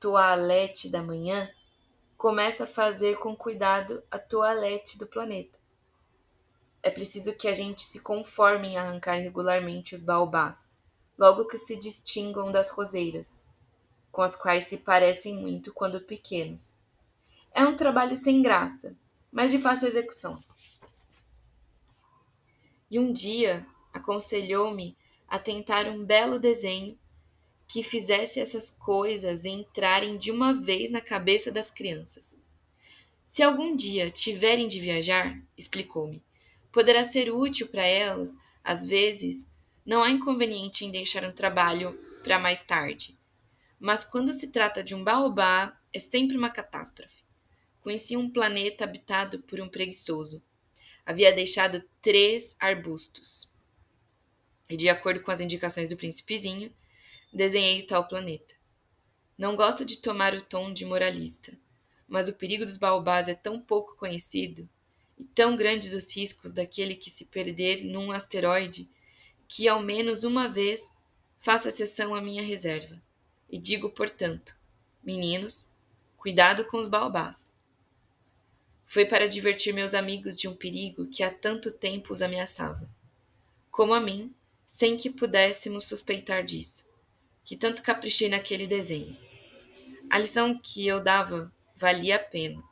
toalete 0.00 0.88
da 0.88 1.02
manhã, 1.02 1.46
começa 2.16 2.64
a 2.64 2.66
fazer 2.66 3.18
com 3.18 3.36
cuidado 3.36 4.02
a 4.10 4.18
toalete 4.18 4.98
do 4.98 5.06
planeta. 5.06 5.58
É 6.82 6.88
preciso 6.88 7.36
que 7.36 7.46
a 7.46 7.52
gente 7.52 7.82
se 7.82 8.00
conforme 8.00 8.68
em 8.68 8.78
arrancar 8.78 9.16
regularmente 9.16 9.94
os 9.94 10.02
baobás, 10.02 10.74
logo 11.18 11.44
que 11.44 11.58
se 11.58 11.78
distingam 11.78 12.50
das 12.50 12.70
roseiras, 12.70 13.46
com 14.10 14.22
as 14.22 14.34
quais 14.34 14.64
se 14.64 14.78
parecem 14.78 15.36
muito 15.36 15.70
quando 15.70 16.00
pequenos. 16.00 16.80
É 17.52 17.62
um 17.66 17.76
trabalho 17.76 18.16
sem 18.16 18.40
graça, 18.40 18.96
mas 19.30 19.50
de 19.50 19.58
fácil 19.58 19.88
execução. 19.88 20.42
E 22.90 22.98
um 22.98 23.12
dia 23.12 23.66
aconselhou-me 23.92 24.96
a 25.28 25.38
tentar 25.38 25.86
um 25.88 26.02
belo 26.02 26.38
desenho 26.38 26.98
que 27.74 27.82
fizesse 27.82 28.38
essas 28.38 28.70
coisas 28.70 29.44
entrarem 29.44 30.16
de 30.16 30.30
uma 30.30 30.54
vez 30.54 30.92
na 30.92 31.00
cabeça 31.00 31.50
das 31.50 31.72
crianças. 31.72 32.40
Se 33.26 33.42
algum 33.42 33.74
dia 33.74 34.12
tiverem 34.12 34.68
de 34.68 34.78
viajar, 34.78 35.42
explicou-me, 35.58 36.22
poderá 36.70 37.02
ser 37.02 37.32
útil 37.32 37.66
para 37.66 37.84
elas, 37.84 38.38
às 38.62 38.86
vezes, 38.86 39.50
não 39.84 40.04
há 40.04 40.10
inconveniente 40.12 40.84
em 40.84 40.90
deixar 40.92 41.24
um 41.24 41.32
trabalho 41.32 41.98
para 42.22 42.38
mais 42.38 42.62
tarde. 42.62 43.18
Mas 43.80 44.04
quando 44.04 44.30
se 44.30 44.52
trata 44.52 44.80
de 44.80 44.94
um 44.94 45.02
baobá, 45.02 45.76
é 45.92 45.98
sempre 45.98 46.36
uma 46.36 46.50
catástrofe. 46.50 47.24
Conheci 47.80 48.16
um 48.16 48.30
planeta 48.30 48.84
habitado 48.84 49.40
por 49.40 49.60
um 49.60 49.66
preguiçoso. 49.66 50.46
Havia 51.04 51.32
deixado 51.32 51.82
três 52.00 52.54
arbustos. 52.60 53.52
E, 54.70 54.76
de 54.76 54.88
acordo 54.88 55.22
com 55.22 55.32
as 55.32 55.40
indicações 55.40 55.88
do 55.88 55.96
príncipezinho, 55.96 56.72
desenhei 57.34 57.80
o 57.80 57.86
tal 57.86 58.06
planeta. 58.06 58.54
Não 59.36 59.56
gosto 59.56 59.84
de 59.84 59.98
tomar 59.98 60.34
o 60.34 60.40
tom 60.40 60.72
de 60.72 60.84
moralista, 60.84 61.58
mas 62.06 62.28
o 62.28 62.34
perigo 62.34 62.64
dos 62.64 62.76
baobás 62.76 63.28
é 63.28 63.34
tão 63.34 63.60
pouco 63.60 63.96
conhecido 63.96 64.68
e 65.18 65.24
tão 65.24 65.56
grandes 65.56 65.92
os 65.92 66.14
riscos 66.14 66.52
daquele 66.52 66.94
que 66.94 67.10
se 67.10 67.24
perder 67.24 67.82
num 67.82 68.12
asteroide 68.12 68.88
que 69.48 69.66
ao 69.66 69.80
menos 69.80 70.22
uma 70.22 70.48
vez 70.48 70.94
faço 71.38 71.66
exceção 71.66 72.14
à 72.14 72.20
minha 72.20 72.42
reserva 72.42 73.02
e 73.50 73.58
digo, 73.58 73.90
portanto, 73.90 74.56
meninos, 75.02 75.70
cuidado 76.16 76.64
com 76.64 76.76
os 76.76 76.86
baobás. 76.86 77.56
Foi 78.86 79.04
para 79.04 79.28
divertir 79.28 79.74
meus 79.74 79.92
amigos 79.92 80.38
de 80.38 80.46
um 80.46 80.54
perigo 80.54 81.06
que 81.08 81.22
há 81.22 81.32
tanto 81.32 81.72
tempo 81.72 82.12
os 82.12 82.22
ameaçava, 82.22 82.88
como 83.70 83.92
a 83.92 84.00
mim, 84.00 84.32
sem 84.66 84.96
que 84.96 85.10
pudéssemos 85.10 85.84
suspeitar 85.84 86.44
disso 86.44 86.93
que 87.44 87.56
tanto 87.56 87.82
caprichei 87.82 88.28
naquele 88.28 88.66
desenho. 88.66 89.16
A 90.10 90.18
lição 90.18 90.58
que 90.58 90.86
eu 90.86 91.02
dava 91.02 91.52
valia 91.76 92.16
a 92.16 92.18
pena. 92.18 92.62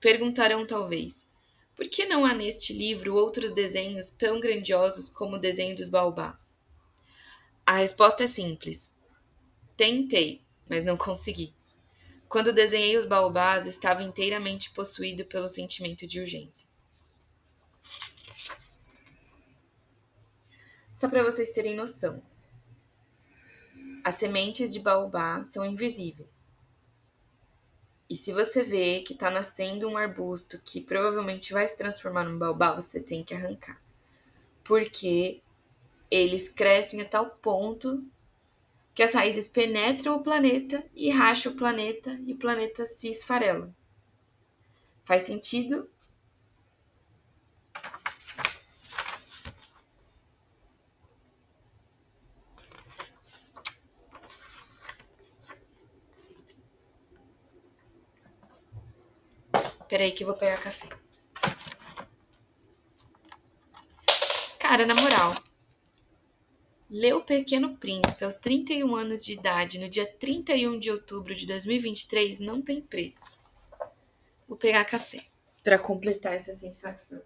Perguntarão 0.00 0.66
talvez: 0.66 1.30
por 1.76 1.88
que 1.88 2.06
não 2.06 2.24
há 2.24 2.34
neste 2.34 2.72
livro 2.72 3.14
outros 3.14 3.52
desenhos 3.52 4.10
tão 4.10 4.40
grandiosos 4.40 5.08
como 5.08 5.36
o 5.36 5.40
desenho 5.40 5.76
dos 5.76 5.88
baobás? 5.88 6.60
A 7.64 7.76
resposta 7.76 8.24
é 8.24 8.26
simples. 8.26 8.92
Tentei, 9.76 10.42
mas 10.68 10.84
não 10.84 10.96
consegui. 10.96 11.54
Quando 12.28 12.52
desenhei 12.52 12.96
os 12.96 13.04
baobás, 13.04 13.66
estava 13.66 14.02
inteiramente 14.02 14.70
possuído 14.70 15.24
pelo 15.24 15.48
sentimento 15.48 16.06
de 16.06 16.20
urgência. 16.20 16.68
Só 20.94 21.08
para 21.08 21.22
vocês 21.22 21.52
terem 21.52 21.74
noção, 21.74 22.22
as 24.04 24.16
sementes 24.16 24.72
de 24.72 24.80
baobá 24.80 25.44
são 25.44 25.64
invisíveis. 25.64 26.48
E 28.08 28.16
se 28.16 28.32
você 28.32 28.64
vê 28.64 29.02
que 29.02 29.12
está 29.12 29.30
nascendo 29.30 29.88
um 29.88 29.96
arbusto 29.96 30.60
que 30.64 30.80
provavelmente 30.80 31.52
vai 31.52 31.68
se 31.68 31.78
transformar 31.78 32.24
num 32.24 32.38
baobá, 32.38 32.74
você 32.74 33.00
tem 33.00 33.22
que 33.22 33.34
arrancar. 33.34 33.80
Porque 34.64 35.40
eles 36.10 36.48
crescem 36.48 37.00
a 37.00 37.04
tal 37.04 37.30
ponto 37.30 38.04
que 38.94 39.02
as 39.02 39.14
raízes 39.14 39.48
penetram 39.48 40.16
o 40.16 40.22
planeta 40.22 40.84
e 40.94 41.08
racham 41.08 41.52
o 41.52 41.56
planeta 41.56 42.18
e 42.24 42.32
o 42.32 42.36
planeta 42.36 42.86
se 42.86 43.08
esfarela. 43.08 43.72
Faz 45.04 45.22
sentido? 45.22 45.88
Peraí 59.90 60.12
que 60.12 60.22
eu 60.22 60.28
vou 60.28 60.36
pegar 60.36 60.56
café. 60.62 60.88
Cara, 64.56 64.86
na 64.86 64.94
moral, 64.94 65.34
Ler 66.88 67.14
O 67.14 67.24
Pequeno 67.24 67.76
Príncipe 67.76 68.24
aos 68.24 68.36
31 68.36 68.94
anos 68.94 69.24
de 69.24 69.32
idade, 69.32 69.80
no 69.80 69.88
dia 69.88 70.06
31 70.06 70.78
de 70.78 70.92
outubro 70.92 71.34
de 71.34 71.44
2023, 71.44 72.38
não 72.38 72.62
tem 72.62 72.80
preço. 72.80 73.36
Vou 74.46 74.56
pegar 74.56 74.84
café 74.84 75.24
para 75.64 75.76
completar 75.76 76.34
essa 76.34 76.54
sensação. 76.54 77.20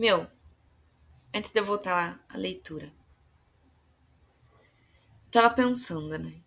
Meu, 0.00 0.26
antes 1.34 1.52
de 1.52 1.60
eu 1.60 1.64
voltar 1.66 2.24
à 2.26 2.38
leitura, 2.38 2.90
tava 5.30 5.50
pensando, 5.50 6.18
né? 6.18 6.40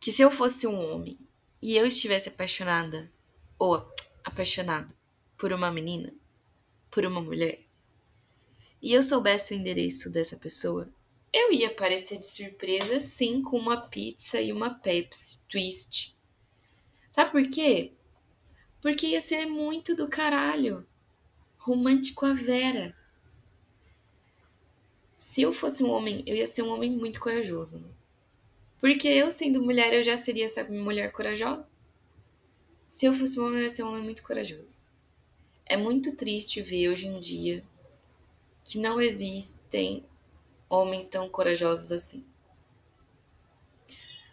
Que 0.00 0.10
se 0.10 0.22
eu 0.22 0.30
fosse 0.30 0.66
um 0.66 0.74
homem 0.74 1.18
e 1.60 1.76
eu 1.76 1.86
estivesse 1.86 2.30
apaixonada, 2.30 3.12
ou 3.58 3.86
apaixonado, 4.24 4.96
por 5.36 5.52
uma 5.52 5.70
menina, 5.70 6.14
por 6.90 7.04
uma 7.04 7.20
mulher, 7.20 7.62
e 8.80 8.94
eu 8.94 9.02
soubesse 9.02 9.52
o 9.52 9.58
endereço 9.58 10.10
dessa 10.10 10.38
pessoa, 10.38 10.88
eu 11.30 11.52
ia 11.52 11.68
aparecer 11.68 12.20
de 12.20 12.26
surpresa 12.26 12.98
sim 13.00 13.42
com 13.42 13.58
uma 13.58 13.86
pizza 13.88 14.40
e 14.40 14.50
uma 14.50 14.70
Pepsi 14.70 15.42
Twist. 15.46 16.16
Sabe 17.10 17.32
por 17.32 17.50
quê? 17.50 17.92
Porque 18.80 19.08
ia 19.08 19.20
ser 19.20 19.44
muito 19.44 19.94
do 19.94 20.08
caralho 20.08 20.86
romântico 21.62 22.26
a 22.26 22.32
Vera. 22.32 22.94
Se 25.16 25.42
eu 25.42 25.52
fosse 25.52 25.84
um 25.84 25.90
homem, 25.90 26.24
eu 26.26 26.34
ia 26.34 26.46
ser 26.46 26.62
um 26.62 26.72
homem 26.72 26.90
muito 26.90 27.20
corajoso. 27.20 27.84
Porque 28.80 29.06
eu, 29.06 29.30
sendo 29.30 29.62
mulher, 29.62 29.94
eu 29.94 30.02
já 30.02 30.16
seria 30.16 30.44
essa 30.44 30.64
mulher 30.64 31.12
corajosa. 31.12 31.68
Se 32.88 33.06
eu 33.06 33.14
fosse 33.14 33.38
um 33.38 33.46
homem, 33.46 33.58
eu 33.58 33.62
ia 33.62 33.70
ser 33.70 33.84
um 33.84 33.90
homem 33.90 34.02
muito 34.02 34.24
corajoso. 34.24 34.80
É 35.64 35.76
muito 35.76 36.16
triste 36.16 36.60
ver 36.60 36.88
hoje 36.88 37.06
em 37.06 37.20
dia 37.20 37.64
que 38.64 38.78
não 38.78 39.00
existem 39.00 40.04
homens 40.68 41.08
tão 41.08 41.28
corajosos 41.28 41.92
assim. 41.92 42.26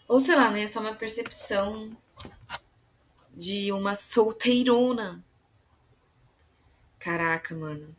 Ou 0.08 0.20
sei 0.20 0.36
lá, 0.36 0.50
né? 0.50 0.64
É 0.64 0.68
só 0.68 0.80
uma 0.80 0.96
percepção 0.96 1.96
de 3.36 3.72
uma 3.72 3.96
solteirona 3.96 5.24
Caraca, 7.00 7.56
mano. 7.56 7.96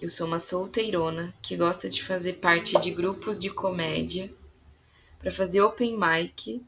Eu 0.00 0.08
sou 0.08 0.26
uma 0.26 0.38
solteirona 0.38 1.34
que 1.42 1.56
gosta 1.56 1.88
de 1.88 2.04
fazer 2.04 2.34
parte 2.34 2.78
de 2.78 2.90
grupos 2.92 3.38
de 3.38 3.50
comédia 3.50 4.32
para 5.18 5.32
fazer 5.32 5.62
open 5.62 5.98
mic. 5.98 6.64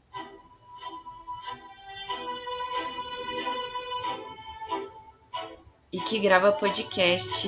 E 5.91 5.99
que 6.01 6.19
grava 6.19 6.51
podcast 6.51 7.47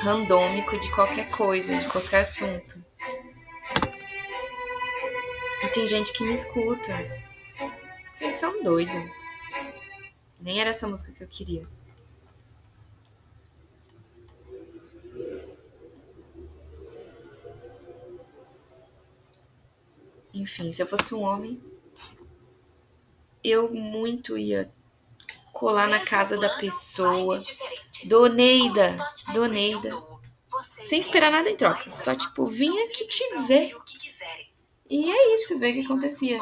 randômico 0.00 0.78
de 0.78 0.90
qualquer 0.94 1.30
coisa, 1.30 1.76
de 1.76 1.88
qualquer 1.88 2.20
assunto. 2.20 2.84
E 5.64 5.68
tem 5.68 5.88
gente 5.88 6.12
que 6.12 6.22
me 6.22 6.32
escuta. 6.32 7.27
São 8.38 8.62
doidos. 8.62 9.10
Nem 10.38 10.60
era 10.60 10.70
essa 10.70 10.86
música 10.86 11.10
que 11.10 11.24
eu 11.24 11.26
queria. 11.26 11.66
Enfim, 20.32 20.72
se 20.72 20.80
eu 20.80 20.86
fosse 20.86 21.12
um 21.12 21.22
homem, 21.22 21.60
eu 23.42 23.74
muito 23.74 24.38
ia 24.38 24.72
colar 25.52 25.88
na 25.88 25.98
casa 25.98 26.38
da 26.38 26.48
pessoa. 26.48 27.40
Doneida, 28.04 28.96
doneida. 29.34 29.90
Sem 30.84 31.00
esperar 31.00 31.32
nada 31.32 31.50
em 31.50 31.56
troca. 31.56 31.90
Só 31.90 32.14
tipo, 32.14 32.46
vinha 32.46 32.88
que 32.90 33.04
te 33.04 33.24
ver. 33.48 33.76
E 34.88 35.10
é 35.10 35.34
isso, 35.34 35.58
ver 35.58 35.70
o 35.70 35.72
que 35.72 35.84
acontecia. 35.84 36.40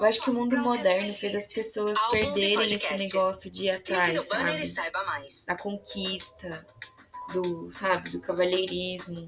Eu 0.00 0.06
acho 0.06 0.20
que 0.22 0.30
o 0.30 0.34
mundo 0.34 0.56
moderno 0.58 1.12
fez 1.14 1.34
as 1.34 1.52
pessoas 1.52 1.98
perderem 2.10 2.72
esse 2.72 2.94
negócio 2.96 3.50
de 3.50 3.64
ir 3.64 3.70
atrás, 3.70 4.14
sabe? 4.28 4.44
Da 5.46 5.56
conquista, 5.56 6.48
do, 7.32 7.70
sabe, 7.72 8.10
do 8.10 8.20
cavalheirismo. 8.20 9.26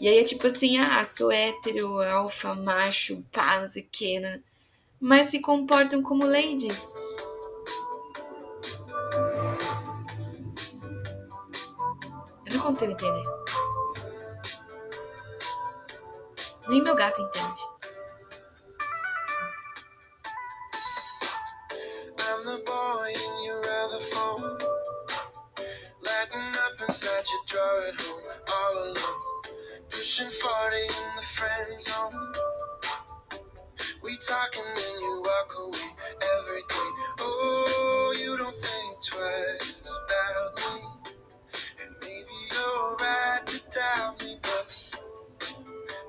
E 0.00 0.08
aí 0.08 0.18
é 0.18 0.24
tipo 0.24 0.46
assim, 0.46 0.78
ah, 0.78 1.02
sou 1.04 1.30
hétero, 1.32 2.00
alfa, 2.10 2.54
macho, 2.54 3.22
pá, 3.32 3.60
não 3.60 3.68
sei 3.68 3.82
o 3.82 3.88
que, 3.90 4.20
né? 4.20 4.40
Mas 5.00 5.26
se 5.26 5.40
comportam 5.40 6.02
como 6.02 6.24
ladies. 6.26 6.94
Eu 12.46 12.54
não 12.54 12.60
consigo 12.60 12.92
entender. 12.92 13.22
Nem 16.68 16.82
meu 16.82 16.94
gato 16.94 17.22
entende. 17.22 17.78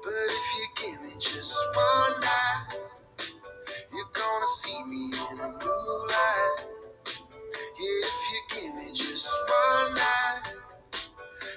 But, 0.03 0.13
if 0.13 0.57
you 0.57 0.67
give 0.77 1.01
me 1.01 1.13
just 1.19 1.57
one 1.75 2.19
night, 2.21 2.67
you're 3.93 4.13
gonna 4.13 4.45
see 4.59 4.83
me 4.85 5.11
in 5.31 5.39
a 5.39 5.49
new 5.49 6.07
light. 6.09 6.67
Yeah, 7.61 8.01
if 8.03 8.21
you 8.31 8.41
give 8.51 8.75
me 8.75 8.87
just 8.93 9.35
one 9.49 9.93
night 9.95 10.53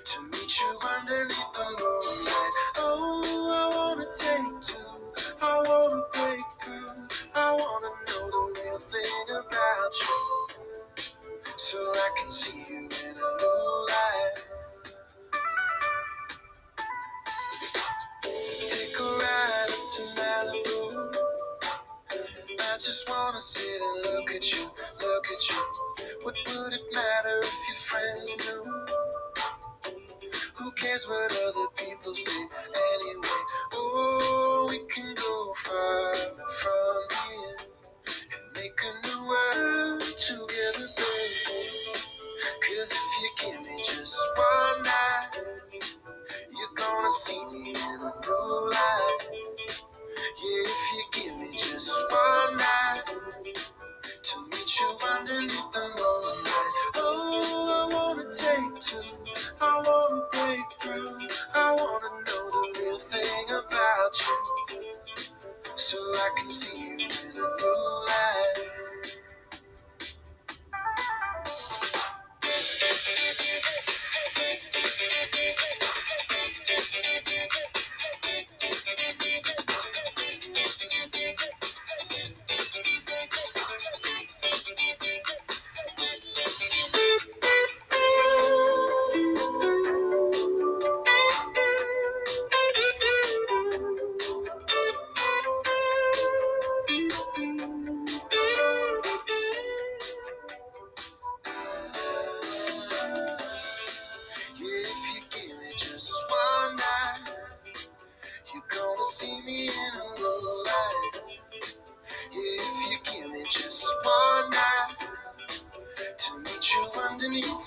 to 0.05 0.23
meet 0.23 0.61
you 0.61 0.79
underneath 0.99 1.53
the 1.55 1.65
moonlight. 1.65 1.92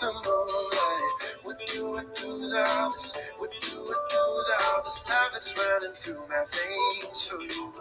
The 0.05 0.13
moonlight, 0.13 1.13
what 1.41 1.57
do 1.65 1.81
I 1.97 2.03
do 2.13 2.29
without 2.37 2.93
this? 2.93 3.31
What 3.37 3.49
do 3.49 3.73
I 3.73 3.97
do 4.13 4.21
without 4.37 4.85
this 4.85 5.09
love 5.09 5.31
that's 5.33 5.49
running 5.57 5.95
through 5.97 6.21
my 6.29 6.43
veins 6.45 7.25
for 7.25 7.41
you? 7.41 7.73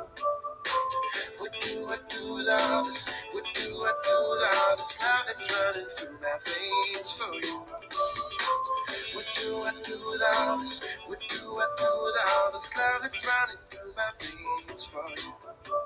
What 1.37 1.53
do 1.61 1.75
I 1.85 1.99
do 2.09 2.23
without 2.33 2.85
this? 2.89 3.13
What 3.33 3.45
do 3.45 3.69
I 3.69 3.93
do 4.09 4.17
without 4.33 4.73
this 4.81 5.03
love 5.05 5.25
that's 5.27 5.45
running 5.53 5.89
through 5.93 6.17
my 6.17 6.37
veins 6.49 7.13
for 7.13 7.29
you? 7.29 7.61
What 9.13 9.29
do 9.37 9.51
I 9.61 9.73
do 9.85 9.97
without 10.09 10.57
this? 10.65 10.97
What 11.05 11.21
do 11.29 11.45
I 11.45 11.67
do 11.77 11.89
without 12.09 12.53
this 12.57 12.73
love 12.73 13.03
that's 13.03 13.21
running 13.29 13.61
through 13.69 13.93
my 14.01 14.11
veins 14.17 14.85
for 14.87 15.05
you? 15.13 15.84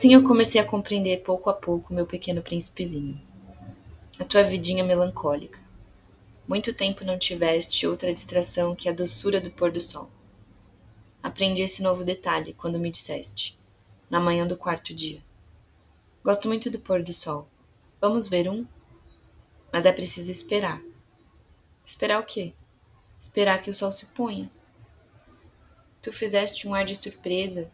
Assim 0.00 0.14
eu 0.14 0.22
comecei 0.22 0.58
a 0.58 0.64
compreender 0.64 1.22
pouco 1.22 1.50
a 1.50 1.52
pouco 1.52 1.92
meu 1.92 2.06
pequeno 2.06 2.40
príncipezinho. 2.40 3.20
A 4.18 4.24
tua 4.24 4.42
vidinha 4.42 4.82
melancólica. 4.82 5.60
Muito 6.48 6.72
tempo 6.72 7.04
não 7.04 7.18
tiveste 7.18 7.86
outra 7.86 8.10
distração 8.10 8.74
que 8.74 8.88
a 8.88 8.94
doçura 8.94 9.42
do 9.42 9.50
pôr 9.50 9.70
do 9.70 9.78
sol. 9.78 10.10
Aprendi 11.22 11.60
esse 11.60 11.82
novo 11.82 12.02
detalhe 12.02 12.54
quando 12.54 12.78
me 12.78 12.90
disseste, 12.90 13.58
na 14.08 14.18
manhã 14.18 14.46
do 14.46 14.56
quarto 14.56 14.94
dia. 14.94 15.22
Gosto 16.24 16.48
muito 16.48 16.70
do 16.70 16.78
pôr 16.78 17.02
do 17.02 17.12
sol. 17.12 17.46
Vamos 18.00 18.26
ver 18.26 18.48
um? 18.48 18.66
Mas 19.70 19.84
é 19.84 19.92
preciso 19.92 20.30
esperar. 20.30 20.82
Esperar 21.84 22.20
o 22.20 22.24
quê? 22.24 22.54
Esperar 23.20 23.60
que 23.60 23.68
o 23.68 23.74
sol 23.74 23.92
se 23.92 24.06
ponha. 24.06 24.50
Tu 26.00 26.10
fizeste 26.10 26.66
um 26.66 26.72
ar 26.72 26.86
de 26.86 26.96
surpresa 26.96 27.70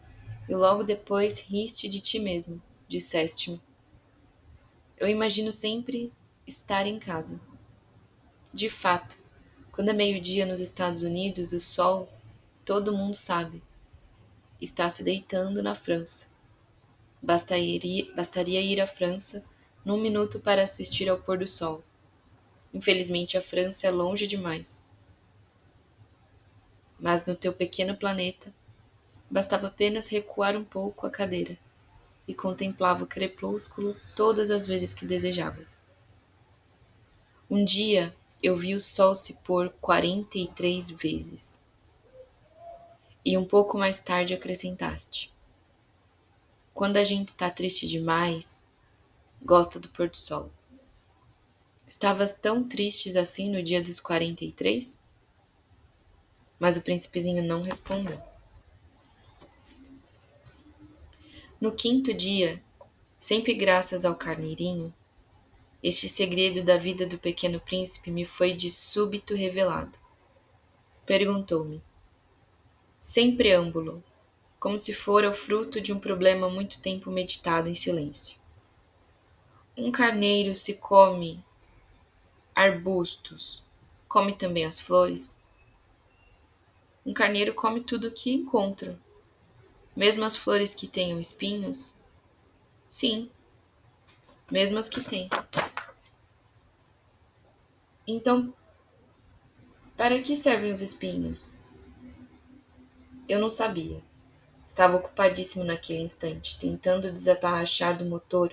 e 0.49 0.55
logo 0.55 0.83
depois 0.83 1.41
riste 1.41 1.89
de 1.89 2.01
ti 2.01 2.19
mesmo, 2.19 2.63
disseste-me. 2.89 3.61
Eu 4.97 5.09
imagino 5.09 5.53
sempre 5.53 6.13
estar 6.47 6.87
em 6.87 6.99
casa. 6.99 7.41
De 8.53 8.71
fato, 8.71 9.19
quando 9.73 9.91
é 9.91 9.93
meio-dia 9.93 10.47
nos 10.47 10.61
Estados 10.61 11.03
Unidos, 11.03 11.53
o 11.53 11.61
sol, 11.61 12.09
todo 12.65 12.97
mundo 12.97 13.15
sabe, 13.15 13.63
está 14.61 14.89
se 14.89 15.05
deitando 15.05 15.63
na 15.63 15.75
França. 15.75 16.35
Bastaria, 17.21 18.11
bastaria 18.15 18.61
ir 18.61 18.81
à 18.81 18.87
França 18.87 19.45
num 19.85 20.01
minuto 20.01 20.41
para 20.41 20.63
assistir 20.63 21.09
ao 21.09 21.19
pôr 21.19 21.39
do 21.39 21.49
sol. 21.49 21.83
Infelizmente, 22.73 23.37
a 23.37 23.43
França 23.43 23.87
é 23.87 23.91
longe 23.91 24.27
demais. 24.27 24.87
Mas 26.99 27.27
no 27.27 27.35
teu 27.35 27.53
pequeno 27.53 27.97
planeta, 27.97 28.53
bastava 29.31 29.67
apenas 29.69 30.09
recuar 30.09 30.57
um 30.57 30.65
pouco 30.65 31.07
a 31.07 31.11
cadeira 31.11 31.59
e 32.27 32.35
contemplava 32.35 33.05
o 33.05 33.07
crepúsculo 33.07 33.97
todas 34.15 34.51
as 34.51 34.67
vezes 34.67 34.93
que 34.93 35.07
desejavas. 35.07 35.79
Um 37.49 37.65
dia 37.65 38.15
eu 38.43 38.57
vi 38.57 38.75
o 38.75 38.81
sol 38.81 39.15
se 39.15 39.35
pôr 39.35 39.71
quarenta 39.81 40.39
e 40.39 40.49
três 40.49 40.91
vezes. 40.91 41.63
E 43.25 43.37
um 43.37 43.45
pouco 43.45 43.79
mais 43.79 44.01
tarde 44.01 44.35
acrescentaste: 44.35 45.33
Quando 46.75 46.97
a 46.97 47.05
gente 47.05 47.29
está 47.29 47.51
triste 47.51 47.87
demais, 47.87 48.65
gosta 49.43 49.79
do 49.79 49.89
pôr 49.89 50.09
do 50.09 50.17
sol. 50.17 50.51
Estavas 51.87 52.33
tão 52.33 52.65
tristes 52.69 53.15
assim 53.15 53.51
no 53.51 53.63
dia 53.63 53.81
dos 53.81 54.01
quarenta 54.01 54.45
e 54.45 54.51
três? 54.51 55.01
Mas 56.59 56.77
o 56.77 56.83
príncipezinho 56.83 57.45
não 57.45 57.63
respondeu. 57.63 58.21
No 61.59 61.73
quinto 61.73 62.13
dia, 62.13 62.63
sempre 63.19 63.55
graças 63.55 64.05
ao 64.05 64.15
carneirinho, 64.15 64.93
este 65.83 66.07
segredo 66.07 66.63
da 66.63 66.77
vida 66.77 67.07
do 67.07 67.17
pequeno 67.17 67.59
príncipe 67.59 68.11
me 68.11 68.27
foi 68.27 68.53
de 68.53 68.69
súbito 68.69 69.35
revelado. 69.35 69.99
Perguntou-me, 71.07 71.83
sem 73.01 73.35
preâmbulo, 73.35 74.05
como 74.61 74.77
se 74.79 74.93
fora 74.93 75.31
o 75.31 75.35
fruto 75.35 75.81
de 75.81 75.95
um 75.95 75.99
problema 75.99 76.51
muito 76.51 76.79
tempo 76.83 77.11
meditado 77.11 77.71
em 77.71 77.75
silêncio. 77.75 78.37
Um 79.75 79.91
carneiro 79.91 80.55
se 80.55 80.75
come 80.75 81.43
arbustos, 82.55 83.65
come 84.07 84.35
também 84.35 84.67
as 84.67 84.79
flores? 84.79 85.41
Um 87.05 87.15
carneiro 87.15 87.55
come 87.55 87.81
tudo 87.81 88.09
o 88.09 88.13
que 88.13 88.31
encontra, 88.31 89.01
mesmo 89.97 90.25
as 90.25 90.37
flores 90.37 90.75
que 90.75 90.87
tenham 90.87 91.19
espinhos? 91.19 91.97
Sim, 92.89 93.31
mesmo 94.51 94.79
as 94.79 94.89
que 94.89 95.03
têm. 95.03 95.31
Então, 98.07 98.55
para 99.97 100.21
que 100.21 100.37
servem 100.37 100.71
os 100.71 100.81
espinhos? 100.81 101.57
Eu 103.27 103.41
não 103.41 103.51
sabia. 103.51 104.01
Estava 104.65 104.97
ocupadíssimo 104.97 105.65
naquele 105.65 106.03
instante, 106.03 106.59
tentando 106.59 107.11
desatarrachar 107.11 107.97
do 107.97 108.05
motor 108.05 108.53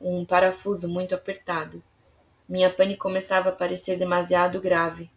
um 0.00 0.24
parafuso 0.24 0.88
muito 0.88 1.14
apertado. 1.14 1.82
Minha 2.48 2.72
pane 2.72 2.96
começava 2.96 3.48
a 3.48 3.52
parecer 3.52 3.98
demasiado 3.98 4.60
grave, 4.60 5.10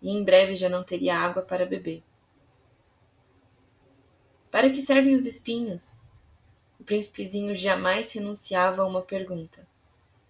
e 0.00 0.10
em 0.10 0.24
breve 0.24 0.56
já 0.56 0.68
não 0.68 0.84
teria 0.84 1.18
água 1.18 1.42
para 1.42 1.66
beber. 1.66 2.02
Para 4.50 4.70
que 4.70 4.80
servem 4.80 5.14
os 5.14 5.26
espinhos? 5.26 5.98
O 6.80 6.84
príncipezinho 6.84 7.54
jamais 7.54 8.12
renunciava 8.12 8.82
a 8.82 8.86
uma 8.86 9.02
pergunta. 9.02 9.66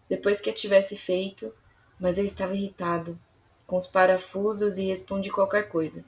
Depois 0.09 0.41
que 0.41 0.51
a 0.51 0.55
tivesse 0.55 0.97
feito, 0.97 1.55
mas 2.01 2.19
eu 2.19 2.25
estava 2.25 2.55
irritado 2.55 3.19
com 3.67 3.77
os 3.77 3.87
parafusos 3.87 4.79
e 4.79 4.87
respondi 4.87 5.31
qualquer 5.31 5.69
coisa. 5.69 6.05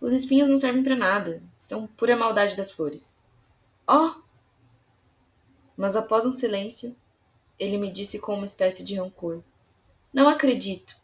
Os 0.00 0.12
espinhos 0.12 0.48
não 0.48 0.58
servem 0.58 0.82
para 0.82 0.96
nada, 0.96 1.42
são 1.58 1.86
pura 1.86 2.16
maldade 2.16 2.56
das 2.56 2.70
flores. 2.70 3.16
Oh! 3.86 4.20
Mas 5.76 5.96
após 5.96 6.26
um 6.26 6.32
silêncio, 6.32 6.96
ele 7.58 7.78
me 7.78 7.90
disse 7.90 8.18
com 8.18 8.34
uma 8.34 8.44
espécie 8.44 8.84
de 8.84 8.96
rancor: 8.96 9.42
Não 10.12 10.28
acredito. 10.28 10.96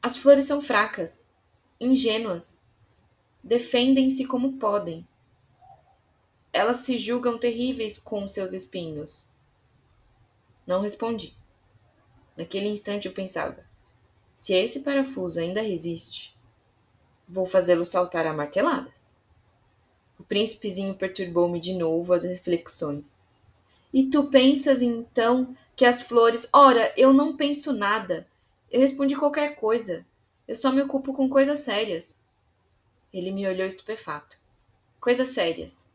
As 0.00 0.16
flores 0.16 0.44
são 0.44 0.62
fracas, 0.62 1.28
ingênuas. 1.80 2.62
Defendem-se 3.42 4.24
como 4.24 4.54
podem. 4.54 5.06
Elas 6.56 6.76
se 6.76 6.96
julgam 6.96 7.36
terríveis 7.36 7.98
com 7.98 8.26
seus 8.26 8.54
espinhos. 8.54 9.28
Não 10.66 10.80
respondi. 10.80 11.36
Naquele 12.34 12.68
instante 12.68 13.06
eu 13.06 13.12
pensava: 13.12 13.62
se 14.34 14.54
esse 14.54 14.80
parafuso 14.80 15.38
ainda 15.38 15.60
resiste, 15.60 16.34
vou 17.28 17.44
fazê-lo 17.44 17.84
saltar 17.84 18.26
a 18.26 18.32
marteladas. 18.32 19.18
O 20.18 20.24
príncipezinho 20.24 20.94
perturbou-me 20.94 21.60
de 21.60 21.74
novo 21.74 22.14
as 22.14 22.24
reflexões. 22.24 23.20
E 23.92 24.08
tu 24.08 24.30
pensas 24.30 24.80
então 24.80 25.54
que 25.76 25.84
as 25.84 26.00
flores. 26.00 26.48
Ora, 26.54 26.90
eu 26.96 27.12
não 27.12 27.36
penso 27.36 27.70
nada. 27.74 28.26
Eu 28.70 28.80
respondi 28.80 29.14
qualquer 29.14 29.56
coisa. 29.56 30.06
Eu 30.48 30.56
só 30.56 30.72
me 30.72 30.80
ocupo 30.80 31.12
com 31.12 31.28
coisas 31.28 31.60
sérias. 31.60 32.22
Ele 33.12 33.30
me 33.30 33.46
olhou 33.46 33.66
estupefato. 33.66 34.38
Coisas 34.98 35.28
sérias. 35.28 35.94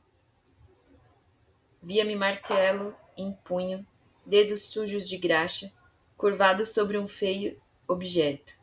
Via-me 1.83 2.15
martelo 2.15 2.95
em 3.17 3.33
punho, 3.43 3.85
dedos 4.23 4.63
sujos 4.63 5.09
de 5.09 5.17
graxa, 5.17 5.73
curvados 6.15 6.69
sobre 6.69 6.97
um 6.97 7.07
feio 7.07 7.59
objeto. 7.87 8.53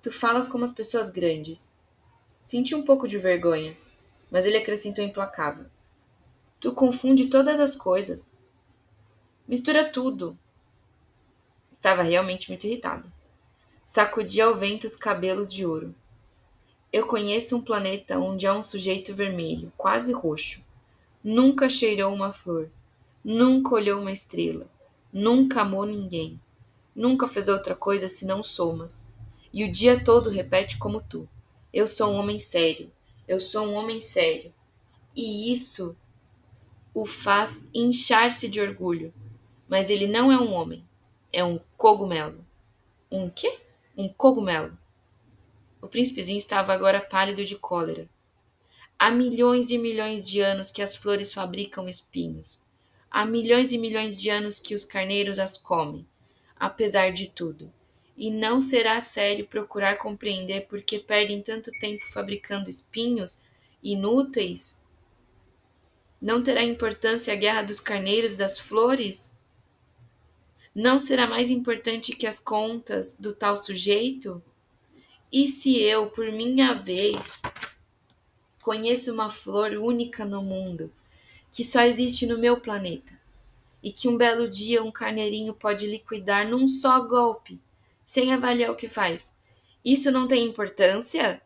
Tu 0.00 0.10
falas 0.10 0.48
como 0.48 0.64
as 0.64 0.72
pessoas 0.72 1.10
grandes. 1.10 1.78
Senti 2.42 2.74
um 2.74 2.82
pouco 2.82 3.06
de 3.06 3.18
vergonha, 3.18 3.76
mas 4.30 4.46
ele 4.46 4.56
acrescentou 4.56 5.04
implacável. 5.04 5.66
Tu 6.58 6.72
confunde 6.72 7.28
todas 7.28 7.60
as 7.60 7.76
coisas. 7.76 8.38
Mistura 9.46 9.90
tudo. 9.92 10.38
Estava 11.70 12.02
realmente 12.02 12.48
muito 12.48 12.66
irritada. 12.66 13.04
Sacudi 13.84 14.40
ao 14.40 14.56
vento 14.56 14.86
os 14.86 14.96
cabelos 14.96 15.52
de 15.52 15.66
ouro. 15.66 15.94
Eu 16.90 17.06
conheço 17.06 17.56
um 17.56 17.62
planeta 17.62 18.18
onde 18.18 18.46
há 18.46 18.54
um 18.54 18.62
sujeito 18.62 19.14
vermelho, 19.14 19.70
quase 19.76 20.12
roxo. 20.12 20.62
Nunca 21.22 21.68
cheirou 21.68 22.14
uma 22.14 22.32
flor. 22.32 22.70
Nunca 23.22 23.74
olhou 23.74 24.00
uma 24.00 24.10
estrela. 24.10 24.66
Nunca 25.12 25.60
amou 25.60 25.84
ninguém. 25.84 26.40
Nunca 26.94 27.28
fez 27.28 27.46
outra 27.46 27.74
coisa 27.76 28.08
senão 28.08 28.42
somas. 28.42 29.12
E 29.52 29.62
o 29.62 29.70
dia 29.70 30.02
todo 30.02 30.30
repete 30.30 30.78
como 30.78 31.02
tu. 31.02 31.28
Eu 31.72 31.86
sou 31.86 32.12
um 32.12 32.16
homem 32.16 32.38
sério. 32.38 32.90
Eu 33.28 33.38
sou 33.38 33.66
um 33.66 33.74
homem 33.74 34.00
sério. 34.00 34.52
E 35.14 35.52
isso 35.52 35.94
o 36.94 37.04
faz 37.04 37.68
inchar-se 37.74 38.48
de 38.48 38.58
orgulho. 38.58 39.12
Mas 39.68 39.90
ele 39.90 40.06
não 40.06 40.32
é 40.32 40.38
um 40.38 40.54
homem. 40.54 40.82
É 41.30 41.44
um 41.44 41.60
cogumelo. 41.76 42.42
Um 43.12 43.28
quê? 43.28 43.60
Um 43.94 44.08
cogumelo. 44.08 44.76
O 45.82 45.86
príncipezinho 45.86 46.38
estava 46.38 46.72
agora 46.72 46.98
pálido 46.98 47.44
de 47.44 47.56
cólera. 47.56 48.08
Há 49.02 49.10
milhões 49.10 49.70
e 49.70 49.78
milhões 49.78 50.28
de 50.28 50.42
anos 50.42 50.70
que 50.70 50.82
as 50.82 50.94
flores 50.94 51.32
fabricam 51.32 51.88
espinhos. 51.88 52.62
Há 53.10 53.24
milhões 53.24 53.72
e 53.72 53.78
milhões 53.78 54.14
de 54.14 54.28
anos 54.28 54.60
que 54.60 54.74
os 54.74 54.84
carneiros 54.84 55.38
as 55.38 55.56
comem, 55.56 56.06
apesar 56.54 57.10
de 57.10 57.30
tudo. 57.30 57.72
E 58.14 58.30
não 58.30 58.60
será 58.60 59.00
sério 59.00 59.46
procurar 59.46 59.96
compreender 59.96 60.66
por 60.66 60.82
que 60.82 60.98
perdem 60.98 61.40
tanto 61.40 61.70
tempo 61.80 62.04
fabricando 62.12 62.68
espinhos 62.68 63.40
inúteis? 63.82 64.84
Não 66.20 66.42
terá 66.42 66.62
importância 66.62 67.32
a 67.32 67.36
guerra 67.36 67.62
dos 67.62 67.80
carneiros 67.80 68.36
das 68.36 68.58
flores? 68.58 69.34
Não 70.74 70.98
será 70.98 71.26
mais 71.26 71.50
importante 71.50 72.14
que 72.14 72.26
as 72.26 72.38
contas 72.38 73.16
do 73.18 73.32
tal 73.32 73.56
sujeito? 73.56 74.42
E 75.32 75.46
se 75.46 75.80
eu, 75.80 76.10
por 76.10 76.30
minha 76.30 76.74
vez, 76.74 77.40
conheço 78.62 79.12
uma 79.12 79.30
flor 79.30 79.72
única 79.72 80.24
no 80.24 80.42
mundo, 80.42 80.92
que 81.50 81.64
só 81.64 81.82
existe 81.82 82.26
no 82.26 82.38
meu 82.38 82.60
planeta, 82.60 83.12
e 83.82 83.90
que 83.90 84.08
um 84.08 84.16
belo 84.16 84.48
dia 84.48 84.82
um 84.82 84.92
carneirinho 84.92 85.54
pode 85.54 85.86
liquidar 85.86 86.48
num 86.48 86.68
só 86.68 87.00
golpe, 87.00 87.60
sem 88.04 88.32
avaliar 88.32 88.70
o 88.70 88.76
que 88.76 88.88
faz. 88.88 89.36
Isso 89.84 90.10
não 90.10 90.28
tem 90.28 90.46
importância? 90.46 91.40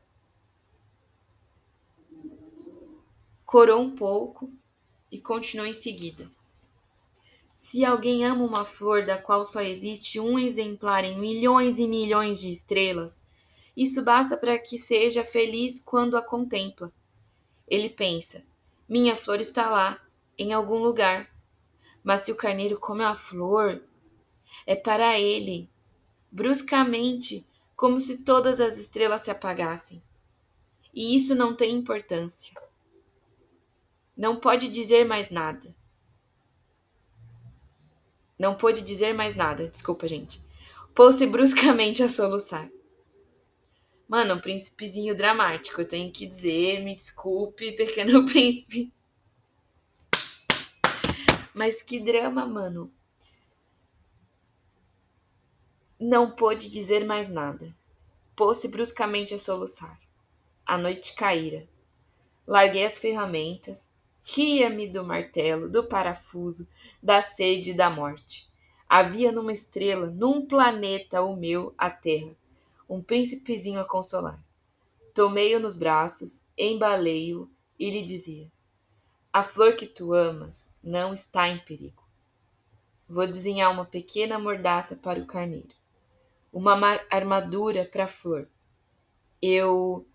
Corou 3.47 3.81
um 3.81 3.95
pouco 3.95 4.53
e 5.11 5.21
continuou 5.21 5.69
em 5.69 5.75
seguida. 5.75 6.29
Se 7.53 7.85
alguém 7.85 8.25
ama 8.25 8.43
uma 8.43 8.65
flor 8.65 9.07
da 9.07 9.17
qual 9.17 9.45
só 9.45 9.61
existe 9.61 10.19
um 10.19 10.37
exemplar 10.37 11.05
em 11.05 11.21
milhões 11.21 11.79
e 11.79 11.87
milhões 11.87 12.41
de 12.41 12.51
estrelas, 12.51 13.29
isso 13.77 14.05
basta 14.05 14.37
para 14.37 14.59
que 14.59 14.77
seja 14.77 15.25
feliz 15.25 15.81
quando 15.81 16.17
a 16.17 16.23
contempla. 16.23 16.93
Ele 17.67 17.89
pensa: 17.89 18.45
minha 18.89 19.17
flor 19.17 19.41
está 19.41 19.71
lá, 19.71 20.01
em 20.39 20.53
algum 20.53 20.79
lugar. 20.79 21.31
Mas 22.03 22.21
se 22.21 22.33
o 22.33 22.37
carneiro 22.37 22.79
come 22.79 23.03
a 23.03 23.15
flor, 23.15 23.83
é 24.67 24.77
para 24.77 25.19
ele, 25.19 25.71
bruscamente, 26.31 27.47
como 27.75 28.01
se 28.01 28.25
todas 28.25 28.61
as 28.61 28.77
estrelas 28.79 29.23
se 29.23 29.31
apagassem. 29.31 30.03
E 30.93 31.17
isso 31.17 31.35
não 31.35 31.57
tem 31.57 31.75
importância. 31.75 32.53
Não 34.17 34.37
pode 34.37 34.69
dizer 34.69 35.05
mais 35.05 35.31
nada. 35.31 35.75
Não 38.39 38.55
pôde 38.55 38.83
dizer 38.83 39.15
mais 39.15 39.35
nada, 39.35 39.69
desculpa, 39.69 40.07
gente. 40.07 40.41
Pôs-se 40.95 41.27
bruscamente 41.27 42.03
a 42.03 42.09
soluçar. 42.09 42.69
Mano, 44.15 44.35
um 44.35 44.41
príncipezinho 44.41 45.13
dramático, 45.17 45.81
eu 45.81 45.89
tenho 45.89 46.09
que 46.13 46.25
dizer, 46.25 46.85
me 46.85 46.95
desculpe, 46.95 47.73
pequeno 47.73 48.25
príncipe. 48.31 48.93
Mas 51.53 51.83
que 51.83 51.99
drama, 51.99 52.47
mano. 52.47 52.93
Não 55.99 56.31
pôde 56.31 56.71
dizer 56.71 57.05
mais 57.05 57.29
nada. 57.29 57.75
Pôs-se 58.37 58.69
bruscamente 58.69 59.35
a 59.35 59.39
soluçar. 59.39 59.99
A 60.65 60.79
noite 60.79 61.17
caíra. 61.17 61.67
Larguei 62.47 62.85
as 62.85 62.97
ferramentas, 62.97 63.93
ria-me 64.23 64.87
do 64.87 65.03
martelo, 65.03 65.69
do 65.69 65.89
parafuso, 65.89 66.69
da 67.03 67.21
sede 67.21 67.73
e 67.73 67.77
da 67.77 67.91
morte. 67.91 68.49
Havia 68.89 69.33
numa 69.33 69.53
estrela, 69.53 70.07
num 70.07 70.47
planeta, 70.47 71.21
o 71.21 71.35
meu, 71.35 71.75
a 71.77 71.91
Terra 71.91 72.37
um 72.89 73.03
príncipezinho 73.03 73.81
a 73.81 73.85
consolar. 73.85 74.43
Tomei-o 75.15 75.61
nos 75.61 75.77
braços, 75.77 76.45
embalei-o 76.59 77.51
e 77.79 77.91
lhe 77.91 78.03
dizia: 78.03 78.51
A 79.33 79.43
flor 79.43 79.77
que 79.77 79.87
tu 79.87 80.13
amas 80.13 80.75
não 80.83 81.13
está 81.13 81.49
em 81.49 81.59
perigo. 81.59 82.03
Vou 83.09 83.27
desenhar 83.27 83.71
uma 83.71 83.85
pequena 83.85 84.39
mordaça 84.39 84.97
para 84.97 85.21
o 85.21 85.27
carneiro, 85.27 85.75
uma 86.53 86.75
armadura 87.11 87.85
para 87.85 88.05
a 88.05 88.09
flor. 88.09 88.49
Eu. 89.41 90.07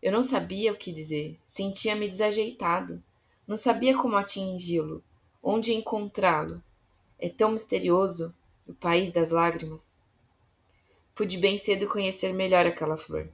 Eu 0.00 0.12
não 0.12 0.22
sabia 0.22 0.72
o 0.72 0.76
que 0.76 0.92
dizer, 0.92 1.40
sentia-me 1.44 2.06
desajeitado, 2.06 3.02
não 3.44 3.56
sabia 3.56 3.98
como 3.98 4.16
atingi-lo, 4.16 5.02
onde 5.42 5.74
encontrá-lo. 5.74 6.62
É 7.18 7.28
tão 7.28 7.50
misterioso 7.50 8.32
o 8.64 8.72
país 8.72 9.10
das 9.10 9.32
lágrimas 9.32 9.97
pude 11.18 11.36
bem 11.36 11.58
cedo 11.58 11.88
conhecer 11.88 12.32
melhor 12.32 12.64
aquela 12.64 12.96
flor. 12.96 13.28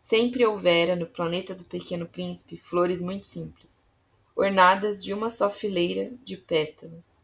Sempre 0.00 0.44
houvera 0.44 0.96
no 0.96 1.06
planeta 1.06 1.54
do 1.54 1.62
Pequeno 1.62 2.08
Príncipe 2.08 2.56
flores 2.56 3.00
muito 3.00 3.24
simples, 3.24 3.88
ornadas 4.34 5.00
de 5.00 5.14
uma 5.14 5.30
só 5.30 5.48
fileira 5.48 6.10
de 6.24 6.36
pétalas, 6.36 7.20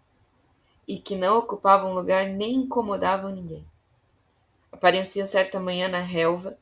e 0.87 0.97
que 0.97 1.17
não 1.17 1.39
ocupavam 1.39 1.93
lugar 1.93 2.29
nem 2.29 2.55
incomodavam 2.55 3.35
ninguém. 3.35 3.67
Apareciam 4.71 5.27
certa 5.27 5.59
manhã 5.59 5.89
na 5.89 6.03
relva 6.03 6.57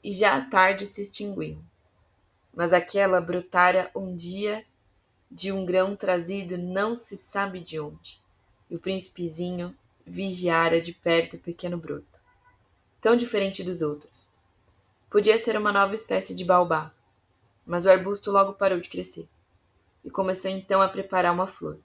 e 0.00 0.14
já 0.14 0.36
à 0.36 0.40
tarde 0.42 0.86
se 0.86 1.02
extinguiam. 1.02 1.60
Mas 2.54 2.72
aquela 2.72 3.20
brotara 3.20 3.90
um 3.92 4.14
dia 4.14 4.64
de 5.28 5.50
um 5.50 5.66
grão 5.66 5.96
trazido 5.96 6.56
não 6.56 6.94
se 6.94 7.16
sabe 7.16 7.58
de 7.58 7.80
onde, 7.80 8.22
e 8.70 8.76
o 8.76 8.80
príncipezinho 8.80 9.76
vigiara 10.06 10.80
de 10.80 10.92
perto 10.92 11.34
o 11.34 11.40
pequeno 11.40 11.76
broto 11.76 12.09
tão 13.00 13.16
diferente 13.16 13.62
dos 13.62 13.82
outros. 13.82 14.30
Podia 15.10 15.38
ser 15.38 15.56
uma 15.56 15.72
nova 15.72 15.94
espécie 15.94 16.34
de 16.34 16.44
baobá, 16.44 16.92
mas 17.66 17.84
o 17.84 17.90
arbusto 17.90 18.30
logo 18.30 18.52
parou 18.52 18.80
de 18.80 18.88
crescer 18.88 19.28
e 20.04 20.10
começou 20.10 20.50
então 20.50 20.80
a 20.80 20.88
preparar 20.88 21.32
uma 21.32 21.46
flor. 21.46 21.78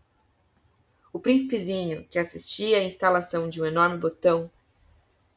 O 1.11 1.19
príncipezinho, 1.19 2.05
que 2.09 2.19
assistia 2.19 2.79
à 2.79 2.83
instalação 2.83 3.49
de 3.49 3.61
um 3.61 3.65
enorme 3.65 3.97
botão, 3.97 4.51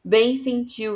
bem 0.04 0.36
sentiu 0.36 0.86